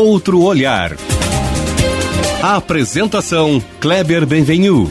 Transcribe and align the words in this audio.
outro 0.00 0.42
olhar. 0.42 0.96
A 2.42 2.56
apresentação 2.56 3.62
Kleber 3.80 4.24
Benvenu. 4.24 4.88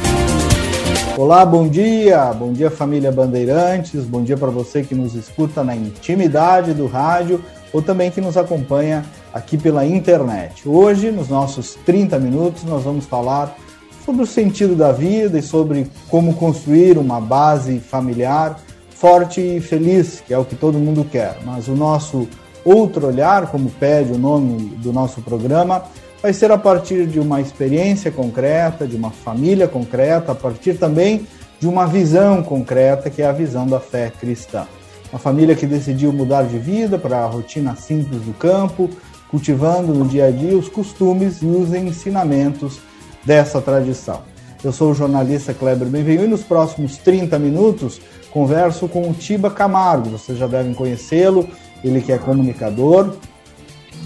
Olá, 1.18 1.44
bom 1.44 1.68
dia, 1.68 2.32
bom 2.34 2.54
dia 2.54 2.70
família 2.70 3.12
Bandeirantes, 3.12 4.06
bom 4.06 4.24
dia 4.24 4.38
para 4.38 4.52
você 4.52 4.84
que 4.84 4.94
nos 4.94 5.16
escuta 5.16 5.64
na 5.64 5.76
intimidade 5.76 6.74
do 6.74 6.86
rádio 6.86 7.44
ou 7.74 7.82
também 7.82 8.12
que 8.12 8.22
nos 8.22 8.38
acompanha 8.38 9.04
aqui 9.34 9.58
pela 9.58 9.84
internet. 9.84 10.70
Hoje, 10.70 11.12
nos 11.12 11.28
nossos 11.28 11.74
30 11.86 12.20
minutos, 12.20 12.64
nós 12.64 12.84
vamos 12.84 13.06
falar 13.06 13.58
sobre 14.06 14.22
o 14.22 14.28
sentido 14.28 14.76
da 14.76 14.92
vida 14.92 15.40
e 15.40 15.42
sobre 15.42 15.88
como 16.08 16.36
construir 16.36 17.00
uma 17.00 17.20
base 17.20 17.80
familiar 17.80 18.60
forte 18.92 19.40
e 19.40 19.60
feliz, 19.60 20.22
que 20.26 20.34
é 20.34 20.38
o 20.38 20.46
que 20.46 20.56
todo 20.56 20.78
mundo 20.78 21.04
quer. 21.10 21.38
Mas 21.46 21.68
o 21.68 21.76
nosso 21.76 22.28
outro 22.64 23.08
olhar, 23.08 23.48
como 23.48 23.70
pede 23.70 24.12
o 24.12 24.18
nome 24.18 24.76
do 24.78 24.92
nosso 24.92 25.22
programa, 25.22 25.84
vai 26.22 26.34
ser 26.34 26.52
a 26.52 26.58
partir 26.58 27.08
de 27.08 27.20
uma 27.20 27.42
experiência 27.42 28.12
concreta, 28.12 28.86
de 28.86 28.96
uma 28.96 29.12
família 29.12 29.68
concreta, 29.68 30.32
a 30.32 30.36
partir 30.36 30.76
também 30.76 31.26
de 31.60 31.68
uma 31.68 31.86
visão 31.86 32.42
concreta, 32.44 33.10
que 33.10 33.22
é 33.22 33.28
a 33.28 33.32
visão 33.32 33.68
da 33.68 33.80
fé 33.80 34.12
cristã. 34.20 34.66
Uma 35.12 35.20
família 35.20 35.56
que 35.56 35.66
decidiu 35.66 36.14
mudar 36.14 36.44
de 36.44 36.58
vida 36.60 36.98
para 36.98 37.20
a 37.20 37.26
rotina 37.26 37.76
simples 37.76 38.22
do 38.22 38.34
campo, 38.34 38.90
cultivando 39.30 39.94
no 39.94 40.08
dia 40.08 40.26
a 40.26 40.32
dia 40.32 40.58
os 40.58 40.70
costumes 40.70 41.42
e 41.42 41.46
os 41.46 41.74
ensinamentos 41.74 42.80
dessa 43.26 43.62
tradição. 43.62 44.22
Eu 44.64 44.72
sou 44.72 44.92
o 44.92 44.94
jornalista 44.94 45.54
Kleber 45.54 45.88
Benvenuto 45.88 46.26
e 46.26 46.28
nos 46.28 46.44
próximos 46.44 46.98
30 46.98 47.40
minutos 47.40 48.02
converso 48.30 48.88
com 48.88 49.10
o 49.10 49.14
Tiba 49.14 49.50
Camargo. 49.50 50.10
Vocês 50.10 50.38
já 50.38 50.48
devem 50.48 50.74
conhecê-lo, 50.74 51.48
ele 51.84 52.02
que 52.02 52.12
é 52.12 52.18
comunicador, 52.18 53.16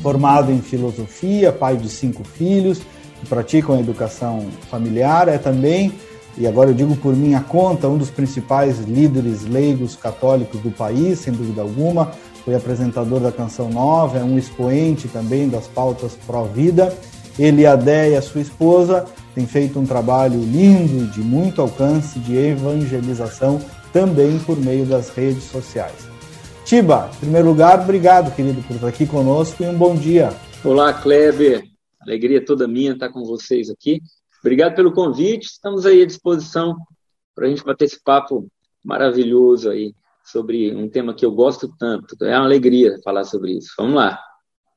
formado 0.02 0.52
em 0.52 0.62
filosofia, 0.62 1.52
pai 1.52 1.78
de 1.78 1.90
cinco 1.90 2.24
filhos, 2.24 2.82
que 3.20 3.28
praticam 3.28 3.76
a 3.76 3.80
educação 3.80 4.46
familiar, 4.70 5.28
é 5.28 5.38
também, 5.38 5.94
e 6.38 6.48
agora 6.48 6.72
eu 6.72 6.74
digo 6.74 6.96
por 6.96 7.16
minha 7.16 7.42
conta, 7.42 7.88
um 7.88 7.98
dos 7.98 8.10
principais 8.10 8.80
líderes 8.80 9.44
leigos 9.44 9.96
católicos 9.96 10.60
do 10.62 10.72
país, 10.72 11.20
sem 11.20 11.32
dúvida 11.32 11.62
alguma, 11.62 12.12
foi 12.44 12.56
apresentador 12.56 13.20
da 13.20 13.32
Canção 13.32 13.70
Nova, 13.70 14.18
é 14.18 14.24
um 14.24 14.38
expoente 14.38 15.08
também 15.08 15.48
das 15.48 15.68
pautas 15.68 16.18
pró-vida. 16.28 16.94
Ele 17.40 17.62
e 17.62 17.66
a 17.66 17.76
Déia, 17.76 18.22
sua 18.22 18.42
esposa, 18.42 19.06
têm 19.34 19.48
feito 19.48 19.80
um 19.80 19.86
trabalho 19.86 20.40
lindo, 20.40 21.08
de 21.12 21.22
muito 21.22 21.62
alcance, 21.62 22.20
de 22.20 22.36
evangelização, 22.36 23.62
também 23.92 24.38
por 24.40 24.58
meio 24.58 24.86
das 24.86 25.10
redes 25.10 25.44
sociais. 25.44 26.13
Tiba, 26.74 27.12
em 27.14 27.20
primeiro 27.20 27.50
lugar, 27.50 27.82
obrigado, 27.82 28.36
querido, 28.36 28.64
por 28.64 28.74
estar 28.74 28.88
aqui 28.88 29.06
conosco 29.06 29.62
e 29.62 29.68
um 29.68 29.78
bom 29.78 29.96
dia. 29.96 30.32
Olá, 30.66 30.92
Kleber. 30.92 31.64
Alegria 32.02 32.44
toda 32.44 32.68
minha 32.68 32.94
estar 32.94 33.10
com 33.10 33.24
vocês 33.24 33.70
aqui. 33.70 34.02
Obrigado 34.40 34.74
pelo 34.74 34.92
convite. 34.92 35.46
Estamos 35.46 35.86
aí 35.86 36.02
à 36.02 36.06
disposição 36.08 36.76
para 37.36 37.46
a 37.46 37.50
gente 37.52 37.64
bater 37.64 37.86
esse 37.86 38.02
papo 38.04 38.48
maravilhoso 38.84 39.70
aí 39.70 39.94
sobre 40.26 40.76
um 40.76 40.90
tema 40.90 41.14
que 41.14 41.24
eu 41.24 41.32
gosto 41.32 41.72
tanto. 41.78 42.18
É 42.26 42.36
uma 42.36 42.46
alegria 42.46 43.00
falar 43.04 43.26
sobre 43.26 43.52
isso. 43.52 43.72
Vamos 43.78 43.94
lá. 43.94 44.20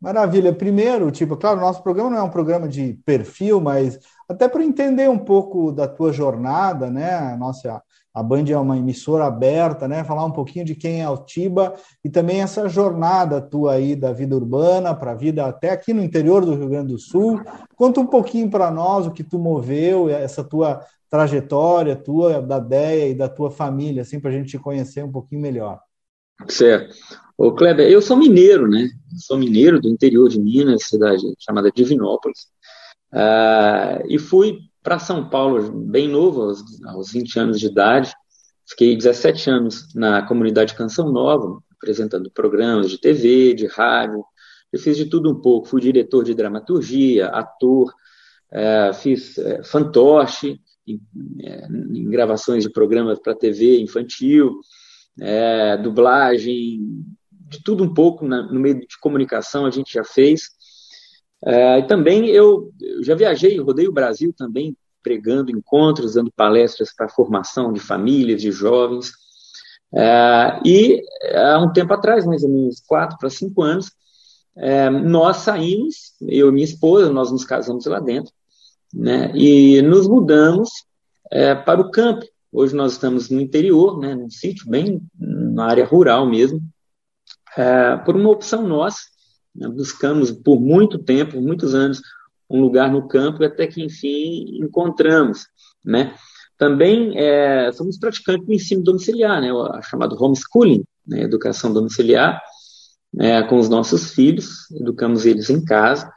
Maravilha. 0.01 0.53
Primeiro, 0.53 1.11
tipo, 1.11 1.37
claro, 1.37 1.61
nosso 1.61 1.83
programa 1.83 2.11
não 2.11 2.19
é 2.19 2.23
um 2.23 2.31
programa 2.31 2.69
de 2.69 2.99
perfil, 3.05 3.61
mas 3.61 3.99
até 4.29 4.49
para 4.49 4.65
entender 4.65 5.09
um 5.09 5.19
pouco 5.19 5.73
da 5.73 5.89
tua 5.89 6.13
jornada, 6.13 6.91
né? 6.91 7.15
A 7.15 7.37
nossa 7.37 7.83
a 8.17 8.23
Band 8.23 8.45
é 8.49 8.57
uma 8.57 8.79
emissora 8.79 9.27
aberta, 9.27 9.87
né? 9.87 10.03
Falar 10.03 10.25
um 10.25 10.31
pouquinho 10.31 10.65
de 10.65 10.75
quem 10.75 11.03
é 11.03 11.09
o 11.09 11.19
Tiba 11.19 11.75
e 12.03 12.09
também 12.09 12.41
essa 12.41 12.67
jornada 12.67 13.43
tua 13.43 13.75
aí 13.75 13.95
da 13.95 14.11
vida 14.11 14.35
urbana 14.35 14.95
para 14.95 15.11
a 15.11 15.15
vida 15.15 15.45
até 15.45 15.69
aqui 15.69 15.93
no 15.93 16.03
interior 16.03 16.43
do 16.43 16.55
Rio 16.55 16.71
Grande 16.71 16.95
do 16.95 16.99
Sul. 16.99 17.43
Conta 17.75 18.01
um 18.01 18.07
pouquinho 18.07 18.49
para 18.49 18.71
nós 18.71 19.07
o 19.07 19.11
que 19.11 19.23
tu 19.23 19.39
moveu, 19.39 20.09
essa 20.09 20.43
tua 20.43 20.83
trajetória, 21.11 21.95
tua, 21.95 22.41
da 22.41 22.59
DEA 22.59 23.09
e 23.09 23.15
da 23.15 23.29
tua 23.29 23.51
família, 23.51 24.01
assim, 24.01 24.19
para 24.19 24.31
a 24.31 24.33
gente 24.33 24.49
te 24.49 24.59
conhecer 24.59 25.05
um 25.05 25.13
pouquinho 25.13 25.43
melhor. 25.43 25.79
Certo. 26.49 26.95
Ô, 27.39 27.53
Kleber, 27.53 27.91
eu 27.91 28.01
sou 28.01 28.17
mineiro, 28.17 28.67
né? 28.67 28.89
Sou 29.19 29.37
mineiro 29.37 29.79
do 29.79 29.89
interior 29.89 30.29
de 30.29 30.41
Minas, 30.41 30.85
cidade 30.85 31.23
chamada 31.39 31.71
Divinópolis. 31.71 32.47
Uh, 33.13 34.07
e 34.09 34.19
fui 34.19 34.61
para 34.83 34.99
São 34.99 35.29
Paulo, 35.29 35.71
bem 35.71 36.09
novo, 36.09 36.43
aos, 36.43 36.85
aos 36.87 37.13
20 37.13 37.39
anos 37.39 37.61
de 37.61 37.67
idade. 37.67 38.13
Fiquei 38.67 38.97
17 38.97 39.51
anos 39.51 39.95
na 39.95 40.23
comunidade 40.27 40.75
Canção 40.75 41.13
Nova, 41.13 41.61
apresentando 41.77 42.31
programas 42.31 42.91
de 42.91 42.99
TV, 42.99 43.53
de 43.53 43.67
rádio. 43.67 44.25
Eu 44.73 44.81
fiz 44.81 44.97
de 44.97 45.05
tudo 45.05 45.31
um 45.31 45.41
pouco. 45.41 45.69
Fui 45.69 45.81
diretor 45.81 46.25
de 46.25 46.35
dramaturgia, 46.35 47.29
ator, 47.29 47.93
é, 48.51 48.93
fiz 48.95 49.37
é, 49.39 49.63
fantoche 49.63 50.59
em, 50.87 51.01
é, 51.43 51.67
em, 51.69 52.09
gravações 52.09 52.65
de 52.65 52.71
programas 52.71 53.19
para 53.19 53.35
TV 53.35 53.81
infantil, 53.81 54.59
é, 55.21 55.77
dublagem, 55.77 56.81
de 57.49 57.63
tudo 57.63 57.85
um 57.85 57.93
pouco 57.93 58.27
no 58.27 58.61
meio 58.61 58.81
de 58.81 58.99
comunicação 59.01 59.67
a 59.67 59.71
gente 59.71 59.93
já 59.93 60.05
fez. 60.05 60.51
É, 61.45 61.79
e 61.79 61.87
também 61.87 62.27
eu, 62.27 62.73
eu, 62.81 63.05
já 63.05 63.15
viajei, 63.15 63.59
rodei 63.61 63.87
o 63.87 63.93
Brasil 63.93 64.33
também, 64.37 64.77
pregando 65.03 65.51
encontros, 65.51 66.15
dando 66.15 66.33
palestras 66.33 66.93
para 66.95 67.09
formação 67.09 67.73
de 67.73 67.81
famílias, 67.81 68.43
de 68.43 68.51
jovens. 68.51 69.13
É, 69.95 70.61
e 70.65 71.03
há 71.35 71.59
um 71.59 71.73
tempo 71.73 71.93
atrás, 71.93 72.27
mais 72.27 72.43
ou 72.43 72.49
menos 72.49 72.83
quatro 72.87 73.17
para 73.19 73.31
cinco 73.31 73.63
anos, 73.63 73.91
é, 74.57 74.89
nós 74.89 75.39
saímos, 75.39 76.15
eu 76.23 76.49
e 76.49 76.53
minha 76.53 76.65
esposa, 76.65 77.13
nós 77.13 77.31
nos 77.31 77.45
casamos 77.45 77.85
lá 77.87 78.01
dentro, 78.01 78.33
né, 78.93 79.31
e 79.35 79.83
nos 79.83 80.09
mudamos 80.09 80.71
é, 81.31 81.55
para 81.55 81.81
o 81.81 81.91
campo. 81.91 82.25
Hoje 82.51 82.75
nós 82.75 82.93
estamos 82.93 83.29
no 83.29 83.41
interior, 83.41 83.99
né, 83.99 84.15
num 84.15 84.31
sítio 84.31 84.69
bem 84.69 85.01
na 85.19 85.67
área 85.67 85.85
rural 85.85 86.27
mesmo, 86.27 86.61
é, 87.57 87.97
por 87.99 88.15
uma 88.17 88.31
opção 88.31 88.67
nossa, 88.67 89.01
né? 89.57 89.69
Buscamos 89.69 90.31
por 90.31 90.61
muito 90.61 90.99
tempo, 90.99 91.41
muitos 91.41 91.75
anos, 91.75 92.03
um 92.49 92.61
lugar 92.61 92.93
no 92.93 93.09
campo 93.09 93.43
até 93.43 93.67
que, 93.67 93.83
enfim, 93.83 94.59
encontramos. 94.63 95.47
Né? 95.85 96.15
Também 96.59 97.19
é, 97.19 97.73
somos 97.73 97.99
praticantes 97.99 98.47
do 98.47 98.53
ensino 98.53 98.83
domiciliar, 98.83 99.41
né? 99.41 99.53
o 99.53 99.81
chamado 99.83 100.17
homeschooling, 100.23 100.85
né? 101.07 101.23
educação 101.23 101.73
domiciliar, 101.73 102.41
é, 103.19 103.43
com 103.43 103.59
os 103.59 103.69
nossos 103.69 104.11
filhos, 104.11 104.71
educamos 104.73 105.25
eles 105.25 105.49
em 105.49 105.65
casa. 105.65 106.13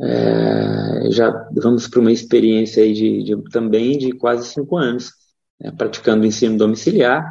É, 0.00 1.10
já 1.10 1.30
vamos 1.52 1.86
para 1.86 2.00
uma 2.00 2.10
experiência 2.10 2.82
aí 2.82 2.92
de, 2.92 3.22
de, 3.22 3.42
também 3.50 3.96
de 3.96 4.12
quase 4.12 4.48
cinco 4.48 4.76
anos, 4.76 5.12
né? 5.60 5.70
praticando 5.70 6.24
o 6.24 6.26
ensino 6.26 6.58
domiciliar. 6.58 7.24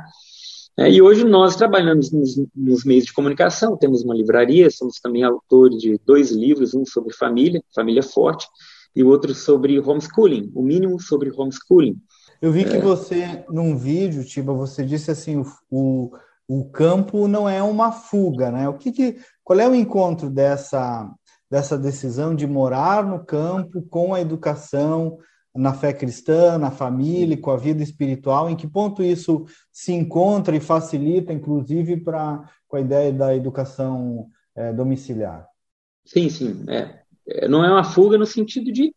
É, 0.77 0.89
e 0.89 1.01
hoje 1.01 1.23
nós 1.25 1.55
trabalhamos 1.55 2.11
nos, 2.11 2.41
nos, 2.55 2.85
meios 2.85 3.05
de 3.05 3.13
comunicação, 3.13 3.75
temos 3.75 4.03
uma 4.03 4.15
livraria, 4.15 4.69
somos 4.71 4.99
também 4.99 5.23
autores 5.23 5.77
de 5.79 5.99
dois 6.05 6.31
livros, 6.31 6.73
um 6.73 6.85
sobre 6.85 7.13
família, 7.13 7.61
família 7.75 8.01
forte, 8.01 8.47
e 8.95 9.03
o 9.03 9.07
outro 9.07 9.33
sobre 9.35 9.79
homeschooling, 9.79 10.51
o 10.55 10.63
mínimo 10.63 10.99
sobre 10.99 11.31
homeschooling. 11.31 11.97
Eu 12.41 12.51
vi 12.51 12.65
que 12.65 12.77
é... 12.77 12.81
você, 12.81 13.45
num 13.49 13.77
vídeo, 13.77 14.23
Tiba, 14.23 14.53
você 14.53 14.83
disse 14.83 15.11
assim, 15.11 15.37
o, 15.37 15.45
o, 15.69 16.11
o, 16.47 16.65
campo 16.69 17.27
não 17.27 17.47
é 17.47 17.61
uma 17.61 17.91
fuga, 17.91 18.49
né? 18.51 18.67
O 18.67 18.73
que, 18.73 18.91
que 18.91 19.17
qual 19.43 19.59
é 19.59 19.67
o 19.67 19.75
encontro 19.75 20.29
dessa, 20.29 21.09
dessa 21.49 21.77
decisão 21.77 22.33
de 22.33 22.47
morar 22.47 23.05
no 23.05 23.23
campo 23.23 23.81
com 23.89 24.13
a 24.13 24.21
educação, 24.21 25.17
na 25.53 25.73
fé 25.73 25.93
cristã, 25.93 26.57
na 26.57 26.71
família, 26.71 27.37
com 27.37 27.51
a 27.51 27.57
vida 27.57 27.83
espiritual, 27.83 28.49
em 28.49 28.55
que 28.55 28.67
ponto 28.67 29.03
isso 29.03 29.45
se 29.71 29.91
encontra 29.91 30.55
e 30.55 30.61
facilita, 30.61 31.33
inclusive, 31.33 31.97
para 31.97 32.49
com 32.67 32.77
a 32.77 32.81
ideia 32.81 33.11
da 33.11 33.35
educação 33.35 34.29
é, 34.55 34.71
domiciliar? 34.71 35.45
Sim, 36.05 36.29
sim. 36.29 36.63
É. 36.69 37.01
é. 37.27 37.47
Não 37.47 37.63
é 37.65 37.69
uma 37.69 37.83
fuga 37.83 38.17
no 38.17 38.25
sentido 38.25 38.71
de 38.71 38.93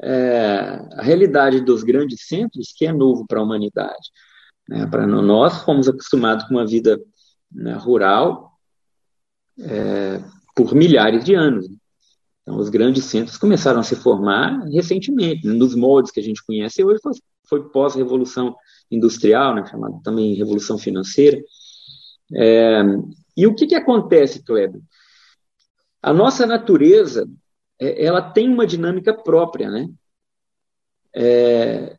é, 0.00 0.80
a 0.92 1.02
realidade 1.02 1.60
dos 1.60 1.82
grandes 1.82 2.26
centros 2.26 2.72
que 2.76 2.86
é 2.86 2.92
novo 2.92 3.26
para 3.26 3.40
a 3.40 3.42
humanidade. 3.42 4.10
Né? 4.68 4.86
Para 4.86 5.06
nós 5.06 5.62
fomos 5.62 5.88
acostumados 5.88 6.44
com 6.44 6.54
uma 6.54 6.66
vida 6.66 7.00
né, 7.50 7.72
rural 7.74 8.52
é, 9.58 10.22
por 10.54 10.74
milhares 10.74 11.24
de 11.24 11.34
anos. 11.34 11.68
Né? 11.68 11.76
Então, 12.48 12.58
os 12.58 12.70
grandes 12.70 13.04
centros 13.04 13.36
começaram 13.36 13.80
a 13.80 13.82
se 13.82 13.94
formar 13.94 14.64
recentemente, 14.72 15.46
nos 15.46 15.74
moldes 15.74 16.10
que 16.10 16.18
a 16.18 16.22
gente 16.22 16.42
conhece 16.42 16.82
hoje, 16.82 16.98
foi, 17.02 17.12
foi 17.46 17.68
pós-revolução 17.68 18.56
industrial, 18.90 19.54
né, 19.54 19.66
chamada 19.66 20.00
também 20.02 20.32
revolução 20.32 20.78
financeira. 20.78 21.38
É, 22.34 22.80
e 23.36 23.46
o 23.46 23.54
que, 23.54 23.66
que 23.66 23.74
acontece, 23.74 24.42
Kleber? 24.42 24.80
A 26.02 26.10
nossa 26.14 26.46
natureza, 26.46 27.28
é, 27.78 28.02
ela 28.02 28.22
tem 28.22 28.48
uma 28.48 28.66
dinâmica 28.66 29.12
própria, 29.12 29.70
né? 29.70 29.86
É, 31.14 31.98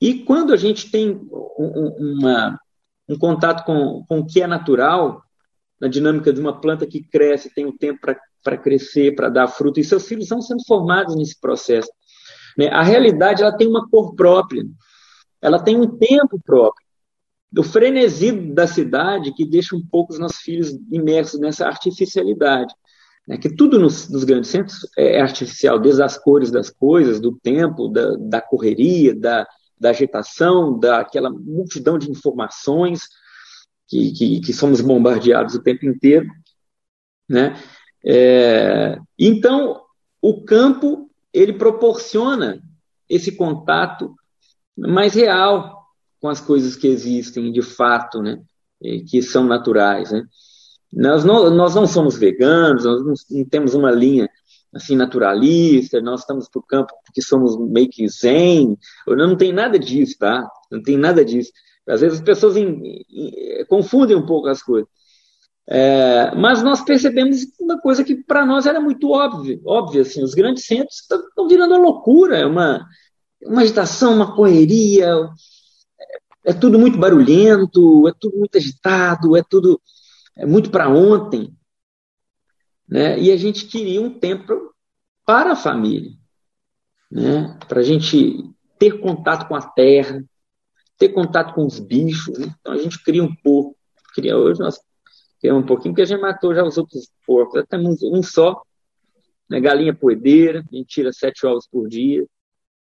e 0.00 0.24
quando 0.24 0.52
a 0.52 0.56
gente 0.56 0.90
tem 0.90 1.10
um, 1.56 2.16
uma, 2.18 2.58
um 3.08 3.16
contato 3.16 3.64
com, 3.64 4.04
com 4.08 4.18
o 4.18 4.26
que 4.26 4.42
é 4.42 4.46
natural, 4.48 5.22
na 5.80 5.86
dinâmica 5.86 6.32
de 6.32 6.40
uma 6.40 6.60
planta 6.60 6.84
que 6.84 7.00
cresce, 7.00 7.54
tem 7.54 7.64
o 7.64 7.78
tempo 7.78 8.00
para 8.00 8.18
para 8.44 8.58
crescer, 8.58 9.16
para 9.16 9.28
dar 9.28 9.48
fruto, 9.48 9.80
e 9.80 9.84
seus 9.84 10.06
filhos 10.06 10.26
estão 10.26 10.40
sendo 10.40 10.62
formados 10.64 11.16
nesse 11.16 11.40
processo. 11.40 11.90
Né? 12.56 12.68
A 12.68 12.82
realidade 12.82 13.42
ela 13.42 13.56
tem 13.56 13.66
uma 13.66 13.88
cor 13.88 14.14
própria, 14.14 14.64
ela 15.42 15.58
tem 15.58 15.80
um 15.80 15.98
tempo 15.98 16.40
próprio. 16.44 16.84
O 17.56 17.62
frenesi 17.62 18.32
da 18.32 18.66
cidade 18.66 19.32
que 19.32 19.44
deixa 19.44 19.74
um 19.74 19.84
pouco 19.84 20.12
os 20.12 20.18
nossos 20.18 20.38
filhos 20.38 20.70
imersos 20.90 21.40
nessa 21.40 21.66
artificialidade. 21.66 22.74
Né? 23.26 23.38
Que 23.38 23.48
tudo 23.48 23.78
nos, 23.78 24.08
nos, 24.08 24.24
grandes 24.24 24.50
centros 24.50 24.86
é 24.96 25.20
artificial, 25.20 25.78
desde 25.78 26.02
as 26.02 26.18
cores 26.18 26.50
das 26.50 26.68
coisas, 26.68 27.20
do 27.20 27.38
tempo, 27.40 27.88
da, 27.88 28.16
da 28.16 28.40
correria, 28.40 29.14
da, 29.14 29.46
da 29.78 29.90
agitação, 29.90 30.78
daquela 30.78 31.30
multidão 31.30 31.98
de 31.98 32.10
informações 32.10 33.02
que, 33.88 34.12
que, 34.12 34.40
que 34.40 34.52
somos 34.52 34.80
bombardeados 34.80 35.54
o 35.54 35.62
tempo 35.62 35.86
inteiro. 35.86 36.26
Né? 37.28 37.54
É, 38.06 38.98
então, 39.18 39.80
o 40.20 40.44
campo 40.44 41.10
ele 41.32 41.52
proporciona 41.52 42.62
esse 43.08 43.32
contato 43.32 44.14
mais 44.76 45.14
real 45.14 45.84
com 46.20 46.28
as 46.28 46.40
coisas 46.40 46.76
que 46.76 46.86
existem 46.86 47.52
de 47.52 47.62
fato, 47.62 48.22
né? 48.22 48.40
que 49.08 49.22
são 49.22 49.44
naturais. 49.44 50.10
Né? 50.10 50.24
Nós, 50.92 51.24
não, 51.24 51.50
nós 51.50 51.74
não 51.74 51.86
somos 51.86 52.16
veganos, 52.16 52.84
nós 52.84 53.04
não, 53.04 53.14
não 53.38 53.44
temos 53.44 53.74
uma 53.74 53.90
linha 53.90 54.28
assim 54.72 54.96
naturalista, 54.96 56.00
nós 56.00 56.20
estamos 56.20 56.48
para 56.48 56.58
o 56.58 56.62
campo 56.62 56.92
porque 57.04 57.22
somos 57.22 57.56
meio 57.56 57.88
que 57.88 58.08
zen, 58.08 58.76
não 59.06 59.36
tem 59.36 59.52
nada 59.52 59.78
disso, 59.78 60.16
tá? 60.18 60.48
Não 60.70 60.82
tem 60.82 60.96
nada 60.96 61.24
disso. 61.24 61.52
Às 61.86 62.00
vezes 62.00 62.18
as 62.18 62.24
pessoas 62.24 62.56
em, 62.56 63.04
em, 63.08 63.64
confundem 63.68 64.16
um 64.16 64.26
pouco 64.26 64.48
as 64.48 64.62
coisas. 64.62 64.88
É, 65.66 66.34
mas 66.34 66.62
nós 66.62 66.84
percebemos 66.84 67.46
uma 67.58 67.80
coisa 67.80 68.04
que 68.04 68.14
para 68.14 68.44
nós 68.44 68.66
era 68.66 68.80
muito 68.80 69.10
óbvia, 69.10 69.58
óbvia 69.64 70.02
assim, 70.02 70.22
os 70.22 70.34
grandes 70.34 70.66
centros 70.66 71.00
estão 71.00 71.48
virando 71.48 71.74
uma 71.74 71.82
loucura, 71.82 72.46
uma, 72.46 72.86
uma 73.42 73.62
agitação, 73.62 74.14
uma 74.14 74.36
correria, 74.36 75.08
é, 76.46 76.50
é 76.50 76.52
tudo 76.52 76.78
muito 76.78 76.98
barulhento, 76.98 78.06
é 78.06 78.12
tudo 78.20 78.36
muito 78.36 78.58
agitado, 78.58 79.36
é 79.36 79.42
tudo 79.42 79.80
é 80.36 80.44
muito 80.44 80.70
para 80.70 80.88
ontem, 80.88 81.56
né? 82.88 83.18
E 83.18 83.30
a 83.30 83.36
gente 83.36 83.66
queria 83.66 84.02
um 84.02 84.18
tempo 84.18 84.74
para 85.24 85.52
a 85.52 85.56
família, 85.56 86.10
né? 87.10 87.58
Para 87.68 87.80
a 87.80 87.82
gente 87.82 88.50
ter 88.78 89.00
contato 89.00 89.46
com 89.48 89.54
a 89.54 89.62
terra, 89.62 90.22
ter 90.98 91.10
contato 91.10 91.54
com 91.54 91.64
os 91.64 91.78
bichos. 91.78 92.38
Né? 92.38 92.54
Então 92.60 92.72
a 92.72 92.78
gente 92.78 93.02
cria 93.02 93.22
um 93.22 93.34
pouco, 93.34 93.76
cria 94.14 94.36
hoje 94.36 94.60
nós 94.60 94.78
criamos 95.44 95.62
um 95.62 95.66
pouquinho, 95.66 95.92
porque 95.92 96.00
a 96.00 96.06
gente 96.06 96.22
matou 96.22 96.54
já 96.54 96.64
os 96.64 96.78
outros 96.78 97.10
porcos. 97.26 97.62
Temos 97.68 98.02
um 98.02 98.22
só, 98.22 98.62
né? 99.46 99.60
galinha 99.60 99.94
poedeira, 99.94 100.60
a 100.60 100.74
gente 100.74 100.86
tira 100.86 101.12
sete 101.12 101.44
ovos 101.44 101.68
por 101.70 101.86
dia, 101.86 102.26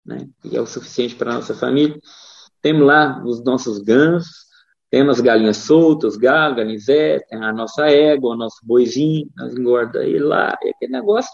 né? 0.05 0.27
E 0.43 0.57
é 0.57 0.61
o 0.61 0.65
suficiente 0.65 1.15
para 1.15 1.31
a 1.31 1.35
nossa 1.35 1.55
família. 1.55 1.97
Temos 2.61 2.85
lá 2.85 3.23
os 3.23 3.41
nossos 3.45 3.79
gansos, 3.79 4.45
temos 4.89 5.15
as 5.15 5.21
galinhas 5.21 5.55
soltas, 5.55 6.15
os 6.15 6.19
galos, 6.19 6.57
galinzé, 6.57 7.19
tem 7.29 7.41
a 7.41 7.53
nossa 7.53 7.87
égua, 7.89 8.33
o 8.33 8.37
nosso 8.37 8.57
boizinho, 8.61 9.29
nós 9.37 9.53
engorda 9.53 10.03
ele 10.03 10.19
lá, 10.19 10.57
e 10.61 10.69
aquele 10.71 10.91
negócio. 10.91 11.31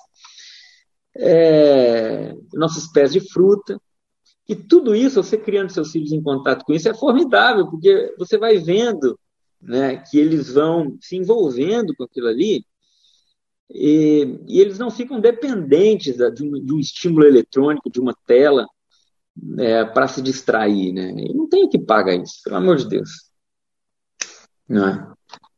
É, 1.18 2.36
nossos 2.54 2.86
pés 2.92 3.14
de 3.14 3.20
fruta. 3.20 3.82
E 4.48 4.56
tudo 4.56 4.94
isso, 4.94 5.24
você 5.24 5.40
criando 5.40 5.72
seus 5.72 5.92
filhos 5.92 6.12
em 6.12 6.22
contato 6.22 6.64
com 6.66 6.74
isso, 6.74 6.88
é 6.88 6.94
formidável, 6.94 7.68
porque 7.68 8.14
você 8.16 8.38
vai 8.38 8.60
vendo 8.60 9.18
né, 9.66 9.98
que 9.98 10.18
eles 10.18 10.54
vão 10.54 10.98
se 11.02 11.16
envolvendo 11.16 11.96
com 11.96 12.04
aquilo 12.04 12.28
ali, 12.28 12.66
e, 13.70 14.40
e 14.48 14.62
eles 14.62 14.78
não 14.78 14.92
ficam 14.92 15.20
dependentes 15.20 16.16
de 16.18 16.44
um, 16.44 16.64
de 16.64 16.74
um 16.74 16.80
estímulo 16.80 17.26
eletrônico, 17.26 17.90
de 17.90 18.00
uma 18.00 18.16
tela, 18.28 18.66
é, 19.58 19.84
para 19.84 20.08
se 20.08 20.22
distrair. 20.22 20.94
Né? 20.94 21.12
E 21.18 21.34
não 21.34 21.50
tem 21.50 21.68
que 21.68 21.80
pagar 21.80 22.16
isso, 22.16 22.42
pelo 22.44 22.58
amor 22.58 22.78
de 22.78 22.88
Deus. 22.88 23.10
Não 24.70 24.88
é? 24.88 25.14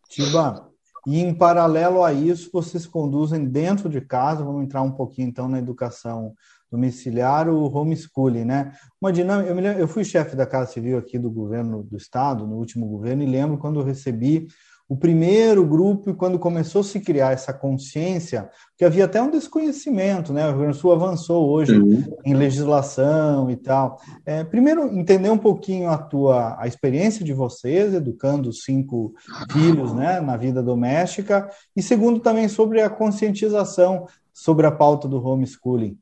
Tiba, 0.09 0.67
e 1.05 1.19
em 1.19 1.33
paralelo 1.33 2.03
a 2.03 2.11
isso, 2.11 2.49
vocês 2.51 2.85
conduzem 2.85 3.45
dentro 3.45 3.89
de 3.89 4.01
casa, 4.01 4.43
vamos 4.43 4.63
entrar 4.63 4.81
um 4.81 4.91
pouquinho 4.91 5.29
então 5.29 5.47
na 5.47 5.59
educação 5.59 6.33
domiciliar, 6.71 7.49
o 7.49 7.73
homeschooling, 7.73 8.45
né? 8.45 8.71
Uma 9.01 9.11
dinâmica, 9.11 9.49
eu, 9.49 9.55
lembro, 9.55 9.79
eu 9.79 9.87
fui 9.87 10.03
chefe 10.03 10.35
da 10.35 10.45
Casa 10.45 10.71
Civil 10.71 10.97
aqui 10.97 11.17
do 11.17 11.29
governo 11.29 11.83
do 11.83 11.97
estado, 11.97 12.45
no 12.45 12.57
último 12.57 12.87
governo, 12.87 13.23
e 13.23 13.25
lembro 13.25 13.57
quando 13.57 13.79
eu 13.79 13.85
recebi 13.85 14.47
o 14.89 14.95
primeiro 14.95 15.65
grupo, 15.65 16.13
quando 16.13 16.39
começou 16.39 16.79
a 16.79 16.83
se 16.83 17.01
criar 17.01 17.33
essa 17.33 17.51
consciência, 17.51 18.49
que 18.77 18.85
havia 18.85 19.03
até 19.03 19.21
um 19.21 19.29
desconhecimento, 19.29 20.31
né? 20.31 20.45
O 20.45 20.49
Rio 20.51 20.59
Grande 20.59 20.77
do 20.77 20.79
Sul 20.79 20.93
avançou 20.93 21.49
hoje 21.49 21.77
uhum. 21.77 22.03
em 22.23 22.33
legislação 22.33 23.51
e 23.51 23.57
tal. 23.57 23.99
É, 24.25 24.45
primeiro, 24.45 24.87
entender 24.97 25.29
um 25.29 25.37
pouquinho 25.37 25.89
a 25.89 25.97
tua 25.97 26.55
a 26.57 26.67
experiência 26.67 27.25
de 27.25 27.33
vocês, 27.33 27.93
educando 27.93 28.53
cinco 28.53 29.13
filhos, 29.51 29.93
né, 29.93 30.21
na 30.21 30.37
vida 30.37 30.63
doméstica, 30.63 31.49
e 31.75 31.83
segundo, 31.83 32.21
também 32.21 32.47
sobre 32.47 32.81
a 32.81 32.89
conscientização 32.89 34.05
sobre 34.33 34.67
a 34.67 34.71
pauta 34.71 35.07
do 35.07 35.21
homeschooling. 35.21 35.97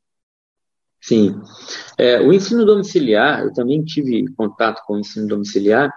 Sim. 1.00 1.40
É, 1.98 2.20
o 2.20 2.32
ensino 2.32 2.64
domiciliar, 2.64 3.42
eu 3.42 3.52
também 3.52 3.84
tive 3.84 4.26
contato 4.34 4.82
com 4.86 4.94
o 4.94 4.98
ensino 4.98 5.28
domiciliar, 5.28 5.92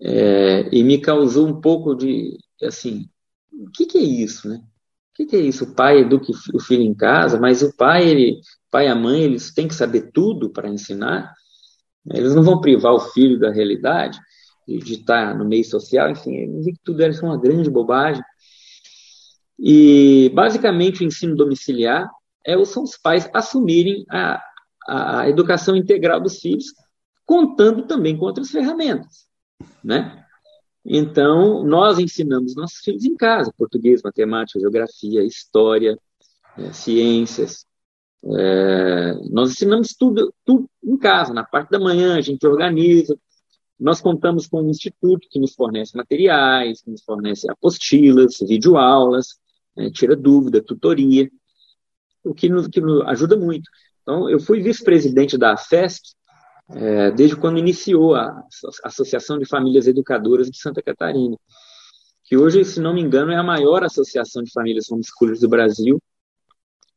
é, 0.00 0.68
e 0.72 0.82
me 0.82 0.98
causou 0.98 1.46
um 1.46 1.60
pouco 1.60 1.94
de, 1.94 2.38
assim, 2.62 3.08
o 3.52 3.70
que, 3.70 3.86
que 3.86 3.98
é 3.98 4.02
isso, 4.02 4.48
né? 4.48 4.56
O 4.56 5.14
que, 5.14 5.26
que, 5.26 5.36
é 5.36 5.40
isso? 5.40 5.64
O 5.64 5.74
pai 5.74 5.98
educa 5.98 6.32
o 6.54 6.60
filho 6.60 6.82
em 6.82 6.94
casa, 6.94 7.38
mas 7.38 7.62
o 7.62 7.76
pai, 7.76 8.08
ele, 8.08 8.40
pai 8.70 8.86
e 8.86 8.88
a 8.88 8.94
mãe, 8.94 9.22
eles 9.22 9.52
têm 9.52 9.68
que 9.68 9.74
saber 9.74 10.10
tudo 10.12 10.50
para 10.50 10.70
ensinar. 10.70 11.34
Eles 12.10 12.34
não 12.34 12.42
vão 12.42 12.60
privar 12.60 12.94
o 12.94 13.00
filho 13.00 13.38
da 13.38 13.52
realidade, 13.52 14.18
de, 14.66 14.94
estar 14.94 15.36
no 15.36 15.44
meio 15.44 15.64
social, 15.64 16.10
enfim, 16.10 16.34
eu 16.36 16.62
vi 16.62 16.72
que 16.72 16.80
tudo 16.82 17.02
era 17.02 17.12
uma 17.22 17.38
grande 17.38 17.68
bobagem. 17.68 18.22
E, 19.58 20.30
basicamente, 20.34 21.02
o 21.02 21.06
ensino 21.06 21.36
domiciliar 21.36 22.08
é, 22.44 22.64
são 22.64 22.82
os 22.82 22.96
pais 22.96 23.28
assumirem 23.32 24.04
a, 24.10 24.42
a 24.88 25.28
educação 25.28 25.76
integral 25.76 26.20
dos 26.20 26.38
filhos, 26.38 26.66
contando 27.24 27.86
também 27.86 28.16
com 28.16 28.24
outras 28.24 28.50
ferramentas 28.50 29.26
né? 29.82 30.24
Então, 30.84 31.64
nós 31.64 31.98
ensinamos 31.98 32.56
nossos 32.56 32.78
filhos 32.78 33.04
em 33.04 33.14
casa, 33.14 33.52
português, 33.56 34.02
matemática, 34.02 34.58
geografia, 34.58 35.24
história, 35.24 35.96
é, 36.58 36.72
ciências. 36.72 37.64
É, 38.24 39.14
nós 39.30 39.52
ensinamos 39.52 39.94
tudo, 39.94 40.32
tudo 40.44 40.68
em 40.82 40.96
casa, 40.96 41.32
na 41.32 41.44
parte 41.44 41.70
da 41.70 41.78
manhã 41.78 42.16
a 42.16 42.20
gente 42.20 42.46
organiza, 42.46 43.16
nós 43.78 44.00
contamos 44.00 44.46
com 44.46 44.62
um 44.62 44.70
instituto 44.70 45.26
que 45.28 45.40
nos 45.40 45.54
fornece 45.54 45.96
materiais, 45.96 46.82
que 46.82 46.90
nos 46.90 47.02
fornece 47.02 47.50
apostilas, 47.50 48.38
videoaulas, 48.40 49.40
é, 49.76 49.90
tira 49.90 50.14
dúvida, 50.14 50.62
tutoria, 50.62 51.30
o 52.24 52.34
que 52.34 52.48
nos, 52.48 52.68
que 52.68 52.80
nos 52.80 53.02
ajuda 53.06 53.36
muito. 53.36 53.68
Então, 54.02 54.28
eu 54.28 54.40
fui 54.40 54.60
vice-presidente 54.60 55.38
da 55.38 55.56
FESC 55.56 56.14
é, 56.70 57.10
desde 57.10 57.36
quando 57.36 57.58
iniciou 57.58 58.14
a 58.14 58.44
Associação 58.84 59.38
de 59.38 59.46
Famílias 59.46 59.86
Educadoras 59.86 60.50
de 60.50 60.58
Santa 60.58 60.82
Catarina, 60.82 61.36
que 62.24 62.36
hoje, 62.36 62.64
se 62.64 62.80
não 62.80 62.94
me 62.94 63.00
engano, 63.00 63.32
é 63.32 63.36
a 63.36 63.42
maior 63.42 63.84
associação 63.84 64.42
de 64.42 64.50
famílias 64.52 64.90
homeschoolers 64.90 65.40
do 65.40 65.48
Brasil, 65.48 66.00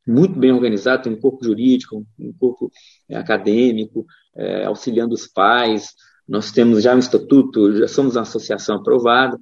muito 0.06 0.38
bem 0.38 0.52
organizada, 0.52 1.02
tem 1.02 1.12
um 1.12 1.20
corpo 1.20 1.44
jurídico, 1.44 2.06
um 2.18 2.32
corpo 2.32 2.70
é, 3.08 3.16
acadêmico, 3.16 4.06
é, 4.36 4.64
auxiliando 4.64 5.14
os 5.14 5.26
pais, 5.26 5.94
nós 6.28 6.52
temos 6.52 6.82
já 6.82 6.94
um 6.94 6.98
estatuto, 6.98 7.76
já 7.76 7.88
somos 7.88 8.14
uma 8.16 8.22
associação 8.22 8.76
aprovada, 8.76 9.36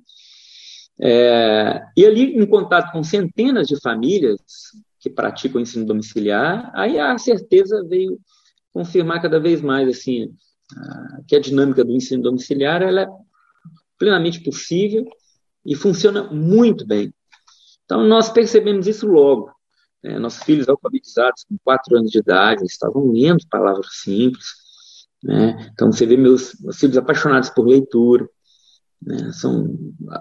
é, 1.01 1.83
e 1.97 2.07
ali, 2.07 2.37
em 2.37 2.47
contato 2.47 2.93
com 2.93 3.03
centenas 3.03 3.67
de 3.67 3.79
famílias 3.81 4.41
que 5.05 5.11
praticam 5.11 5.59
o 5.59 5.63
ensino 5.63 5.85
domiciliar, 5.85 6.73
aí 6.75 6.99
a 6.99 7.19
certeza 7.19 7.85
veio 7.87 8.19
confirmar 8.73 9.21
cada 9.21 9.39
vez 9.39 9.61
mais 9.61 9.87
assim 9.87 10.35
que 11.29 11.37
a 11.37 11.41
dinâmica 11.41 11.85
do 11.85 11.93
ensino 11.93 12.23
domiciliar 12.23 12.81
ela 12.81 13.03
é 13.03 13.09
plenamente 13.99 14.43
possível 14.43 15.05
e 15.65 15.75
funciona 15.75 16.23
muito 16.33 16.87
bem. 16.87 17.13
Então, 17.85 18.03
nós 18.03 18.31
percebemos 18.31 18.87
isso 18.87 19.07
logo. 19.07 19.53
Né? 20.03 20.19
Nossos 20.19 20.43
filhos 20.43 20.71
alfabetizados 20.71 21.45
com 21.45 21.59
quatro 21.63 21.99
anos 21.99 22.11
de 22.11 22.19
idade 22.19 22.65
estavam 22.65 23.13
lendo 23.13 23.47
palavras 23.51 23.89
simples. 24.03 24.47
Né? 25.23 25.71
Então, 25.71 25.93
você 25.93 26.07
vê 26.07 26.17
meus, 26.17 26.59
meus 26.61 26.79
filhos 26.79 26.97
apaixonados 26.97 27.51
por 27.51 27.67
leitura. 27.67 28.27
Né? 29.03 29.33
São 29.33 29.77